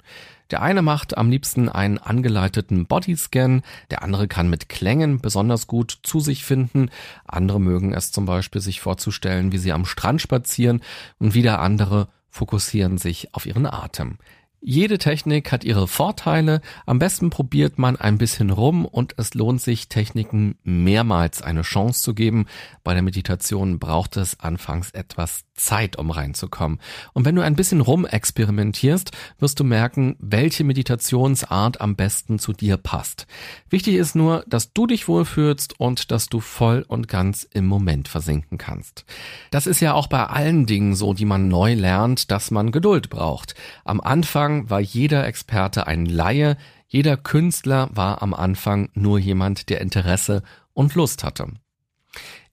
Der 0.50 0.62
eine 0.62 0.82
macht 0.82 1.16
am 1.16 1.30
liebsten 1.30 1.68
einen 1.68 1.98
angeleiteten 1.98 2.86
Bodyscan, 2.86 3.62
der 3.90 4.02
andere 4.02 4.28
kann 4.28 4.50
mit 4.50 4.68
Klängen 4.68 5.20
besonders 5.20 5.66
gut 5.66 5.98
zu 6.02 6.20
sich 6.20 6.44
finden, 6.44 6.90
andere 7.24 7.60
mögen 7.60 7.94
es 7.94 8.10
zum 8.10 8.26
Beispiel 8.26 8.60
sich 8.60 8.80
vorzustellen, 8.80 9.52
wie 9.52 9.58
sie 9.58 9.72
am 9.72 9.86
Strand 9.86 10.20
spazieren 10.20 10.82
und 11.18 11.34
wieder 11.34 11.60
andere 11.60 12.08
fokussieren 12.30 12.98
sich 12.98 13.34
auf 13.34 13.46
ihren 13.46 13.66
Atem. 13.66 14.18
Jede 14.62 14.98
Technik 14.98 15.52
hat 15.52 15.64
ihre 15.64 15.88
Vorteile. 15.88 16.60
Am 16.84 16.98
besten 16.98 17.30
probiert 17.30 17.78
man 17.78 17.96
ein 17.96 18.18
bisschen 18.18 18.50
rum 18.50 18.84
und 18.84 19.14
es 19.16 19.32
lohnt 19.32 19.62
sich, 19.62 19.88
Techniken 19.88 20.58
mehrmals 20.64 21.40
eine 21.40 21.62
Chance 21.62 22.02
zu 22.02 22.14
geben. 22.14 22.44
Bei 22.84 22.92
der 22.92 23.02
Meditation 23.02 23.78
braucht 23.78 24.18
es 24.18 24.38
anfangs 24.38 24.90
etwas 24.90 25.44
Zeit, 25.64 25.96
um 25.96 26.10
reinzukommen. 26.10 26.78
Und 27.12 27.24
wenn 27.24 27.34
du 27.34 27.42
ein 27.42 27.56
bisschen 27.56 27.80
rum 27.80 28.06
experimentierst, 28.06 29.12
wirst 29.38 29.60
du 29.60 29.64
merken, 29.64 30.16
welche 30.18 30.64
Meditationsart 30.64 31.80
am 31.80 31.96
besten 31.96 32.38
zu 32.38 32.52
dir 32.52 32.76
passt. 32.76 33.26
Wichtig 33.68 33.94
ist 33.94 34.14
nur, 34.14 34.44
dass 34.48 34.72
du 34.72 34.86
dich 34.86 35.08
wohlfühlst 35.08 35.78
und 35.78 36.10
dass 36.10 36.28
du 36.28 36.40
voll 36.40 36.84
und 36.88 37.08
ganz 37.08 37.44
im 37.44 37.66
Moment 37.66 38.08
versinken 38.08 38.58
kannst. 38.58 39.04
Das 39.50 39.66
ist 39.66 39.80
ja 39.80 39.94
auch 39.94 40.06
bei 40.06 40.26
allen 40.26 40.66
Dingen 40.66 40.94
so, 40.94 41.14
die 41.14 41.24
man 41.24 41.48
neu 41.48 41.74
lernt, 41.74 42.30
dass 42.30 42.50
man 42.50 42.72
Geduld 42.72 43.10
braucht. 43.10 43.54
Am 43.84 44.00
Anfang 44.00 44.70
war 44.70 44.80
jeder 44.80 45.26
Experte 45.26 45.86
ein 45.86 46.06
Laie, 46.06 46.56
jeder 46.88 47.16
Künstler 47.16 47.88
war 47.92 48.20
am 48.20 48.34
Anfang 48.34 48.90
nur 48.94 49.18
jemand, 49.18 49.68
der 49.68 49.80
Interesse 49.80 50.42
und 50.72 50.96
Lust 50.96 51.22
hatte. 51.22 51.46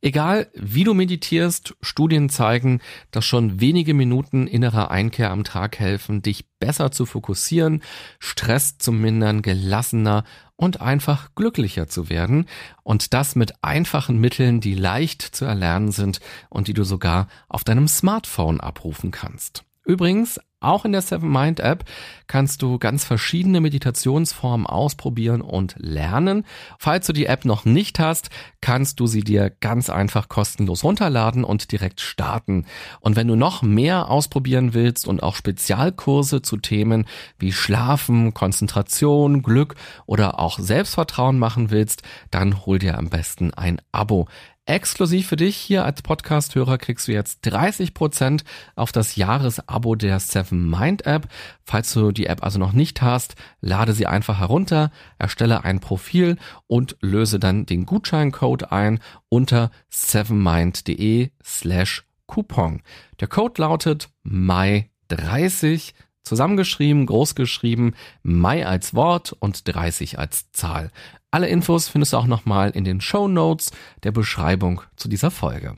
Egal 0.07 0.47
wie 0.53 0.85
du 0.85 0.93
meditierst, 0.93 1.75
Studien 1.81 2.29
zeigen, 2.29 2.79
dass 3.11 3.25
schon 3.25 3.59
wenige 3.59 3.93
Minuten 3.93 4.47
innerer 4.47 4.89
Einkehr 4.89 5.31
am 5.31 5.43
Tag 5.43 5.79
helfen, 5.79 6.21
dich 6.21 6.45
besser 6.59 6.91
zu 6.93 7.05
fokussieren, 7.05 7.83
Stress 8.17 8.77
zu 8.77 8.93
mindern, 8.93 9.41
gelassener 9.41 10.23
und 10.55 10.79
einfach 10.79 11.35
glücklicher 11.35 11.89
zu 11.89 12.09
werden. 12.09 12.45
Und 12.83 13.13
das 13.13 13.35
mit 13.35 13.61
einfachen 13.65 14.17
Mitteln, 14.17 14.61
die 14.61 14.75
leicht 14.75 15.23
zu 15.23 15.43
erlernen 15.43 15.91
sind 15.91 16.21
und 16.47 16.69
die 16.69 16.73
du 16.73 16.85
sogar 16.85 17.27
auf 17.49 17.65
deinem 17.65 17.89
Smartphone 17.89 18.61
abrufen 18.61 19.11
kannst. 19.11 19.65
Übrigens, 19.83 20.39
auch 20.59 20.85
in 20.85 20.91
der 20.91 21.01
Seven 21.01 21.31
Mind 21.31 21.59
App 21.59 21.85
kannst 22.25 22.61
du 22.61 22.79
ganz 22.79 23.03
verschiedene 23.03 23.61
Meditationsformen 23.61 24.65
ausprobieren 24.65 25.41
und 25.41 25.75
lernen. 25.77 26.45
Falls 26.79 27.05
du 27.05 27.13
die 27.13 27.27
App 27.27 27.45
noch 27.45 27.63
nicht 27.65 27.99
hast, 27.99 28.29
kannst 28.59 28.99
du 28.99 29.05
sie 29.05 29.21
dir 29.21 29.51
ganz 29.59 29.89
einfach 29.89 30.29
kostenlos 30.29 30.83
runterladen 30.83 31.43
und 31.43 31.71
direkt 31.71 32.01
starten. 32.01 32.65
Und 32.99 33.15
wenn 33.15 33.27
du 33.27 33.35
noch 33.35 33.61
mehr 33.61 34.09
ausprobieren 34.09 34.73
willst 34.73 35.07
und 35.07 35.21
auch 35.21 35.35
Spezialkurse 35.35 36.41
zu 36.41 36.57
Themen 36.57 37.05
wie 37.37 37.51
Schlafen, 37.51 38.33
Konzentration, 38.33 39.43
Glück 39.43 39.75
oder 40.05 40.39
auch 40.39 40.57
Selbstvertrauen 40.57 41.37
machen 41.37 41.69
willst, 41.69 42.01
dann 42.31 42.65
hol 42.65 42.79
dir 42.79 42.97
am 42.97 43.09
besten 43.09 43.53
ein 43.53 43.79
Abo. 43.91 44.27
Exklusiv 44.67 45.27
für 45.27 45.37
dich 45.37 45.55
hier 45.55 45.85
als 45.85 46.01
Podcast-Hörer 46.01 46.77
kriegst 46.77 47.07
du 47.07 47.13
jetzt 47.13 47.47
30% 47.47 48.43
auf 48.75 48.91
das 48.91 49.15
Jahresabo 49.15 49.95
der 49.95 50.19
Seven 50.19 50.69
Mind 50.69 51.05
App. 51.05 51.29
Falls 51.63 51.93
du 51.93 52.11
die 52.11 52.25
App 52.25 52.43
also 52.43 52.59
noch 52.59 52.73
nicht 52.73 53.01
hast, 53.01 53.35
lade 53.61 53.93
sie 53.93 54.07
einfach 54.07 54.39
herunter, 54.39 54.91
erstelle 55.19 55.63
ein 55.63 55.79
Profil 55.79 56.35
und 56.67 56.97
löse 56.99 57.39
dann 57.39 57.65
den 57.65 57.85
Gutscheincode 57.85 58.73
ein 58.73 58.99
unter 59.29 59.71
sevenmind.de 59.89 61.31
slash 61.41 62.03
Coupon. 62.25 62.81
Der 63.21 63.29
Code 63.29 63.61
lautet 63.61 64.09
Mai30 64.25 65.93
zusammengeschrieben, 66.27 67.05
großgeschrieben, 67.05 67.95
Mai 68.21 68.67
als 68.67 68.93
Wort 68.93 69.33
und 69.39 69.65
30 69.65 70.19
als 70.19 70.51
Zahl. 70.51 70.91
Alle 71.37 71.49
Infos 71.49 71.87
findest 71.87 72.13
du 72.13 72.17
auch 72.17 72.25
nochmal 72.25 72.71
in 72.71 72.83
den 72.83 72.99
Show 72.99 73.27
Notes 73.27 73.69
der 74.01 74.11
Beschreibung 74.11 74.81
zu 74.95 75.07
dieser 75.07 75.29
Folge. 75.29 75.77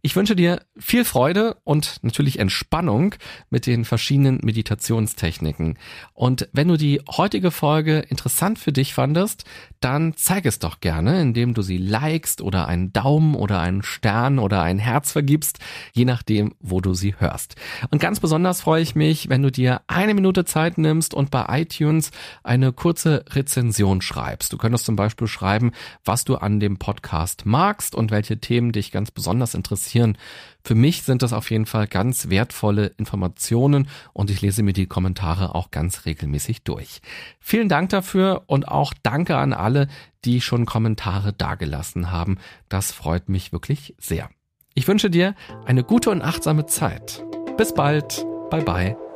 Ich 0.00 0.14
wünsche 0.14 0.36
dir 0.36 0.62
viel 0.78 1.04
Freude 1.04 1.56
und 1.64 1.98
natürlich 2.02 2.38
Entspannung 2.38 3.16
mit 3.50 3.66
den 3.66 3.84
verschiedenen 3.84 4.38
Meditationstechniken. 4.42 5.76
Und 6.14 6.48
wenn 6.52 6.68
du 6.68 6.76
die 6.76 7.02
heutige 7.08 7.50
Folge 7.50 7.98
interessant 7.98 8.60
für 8.60 8.72
dich 8.72 8.94
fandest, 8.94 9.44
dann 9.80 10.14
zeig 10.14 10.46
es 10.46 10.60
doch 10.60 10.80
gerne, 10.80 11.20
indem 11.20 11.52
du 11.52 11.62
sie 11.62 11.78
likest 11.78 12.40
oder 12.42 12.68
einen 12.68 12.92
Daumen 12.92 13.34
oder 13.34 13.60
einen 13.60 13.82
Stern 13.82 14.38
oder 14.38 14.62
ein 14.62 14.78
Herz 14.78 15.10
vergibst, 15.12 15.58
je 15.92 16.04
nachdem, 16.04 16.54
wo 16.60 16.80
du 16.80 16.94
sie 16.94 17.16
hörst. 17.18 17.56
Und 17.90 18.00
ganz 18.00 18.20
besonders 18.20 18.60
freue 18.60 18.82
ich 18.82 18.94
mich, 18.94 19.28
wenn 19.28 19.42
du 19.42 19.50
dir 19.50 19.82
eine 19.88 20.14
Minute 20.14 20.44
Zeit 20.44 20.78
nimmst 20.78 21.12
und 21.12 21.30
bei 21.30 21.60
iTunes 21.60 22.12
eine 22.44 22.72
kurze 22.72 23.24
Rezension 23.30 24.00
schreibst. 24.00 24.52
Du 24.52 24.58
könntest 24.58 24.84
zum 24.84 24.94
Beispiel 24.94 25.26
schreiben, 25.26 25.72
was 26.04 26.24
du 26.24 26.36
an 26.36 26.60
dem 26.60 26.78
Podcast 26.78 27.46
magst 27.46 27.96
und 27.96 28.12
welche 28.12 28.38
Themen 28.38 28.70
dich 28.70 28.92
ganz 28.92 29.10
besonders 29.48 29.54
interessieren. 29.54 30.18
Für 30.62 30.74
mich 30.74 31.02
sind 31.02 31.22
das 31.22 31.32
auf 31.32 31.50
jeden 31.50 31.66
Fall 31.66 31.86
ganz 31.86 32.28
wertvolle 32.28 32.92
Informationen 32.98 33.88
und 34.12 34.30
ich 34.30 34.40
lese 34.42 34.62
mir 34.62 34.72
die 34.72 34.86
Kommentare 34.86 35.54
auch 35.54 35.70
ganz 35.70 36.04
regelmäßig 36.04 36.62
durch. 36.62 37.00
Vielen 37.40 37.68
Dank 37.68 37.90
dafür 37.90 38.42
und 38.46 38.68
auch 38.68 38.92
danke 39.02 39.36
an 39.36 39.52
alle, 39.52 39.88
die 40.24 40.40
schon 40.40 40.66
Kommentare 40.66 41.32
dagelassen 41.32 42.10
haben. 42.10 42.38
Das 42.68 42.92
freut 42.92 43.28
mich 43.28 43.52
wirklich 43.52 43.94
sehr. 43.98 44.28
Ich 44.74 44.86
wünsche 44.86 45.10
dir 45.10 45.34
eine 45.64 45.84
gute 45.84 46.10
und 46.10 46.22
achtsame 46.22 46.66
Zeit. 46.66 47.24
Bis 47.56 47.72
bald. 47.72 48.26
Bye 48.50 48.62
bye. 48.62 49.07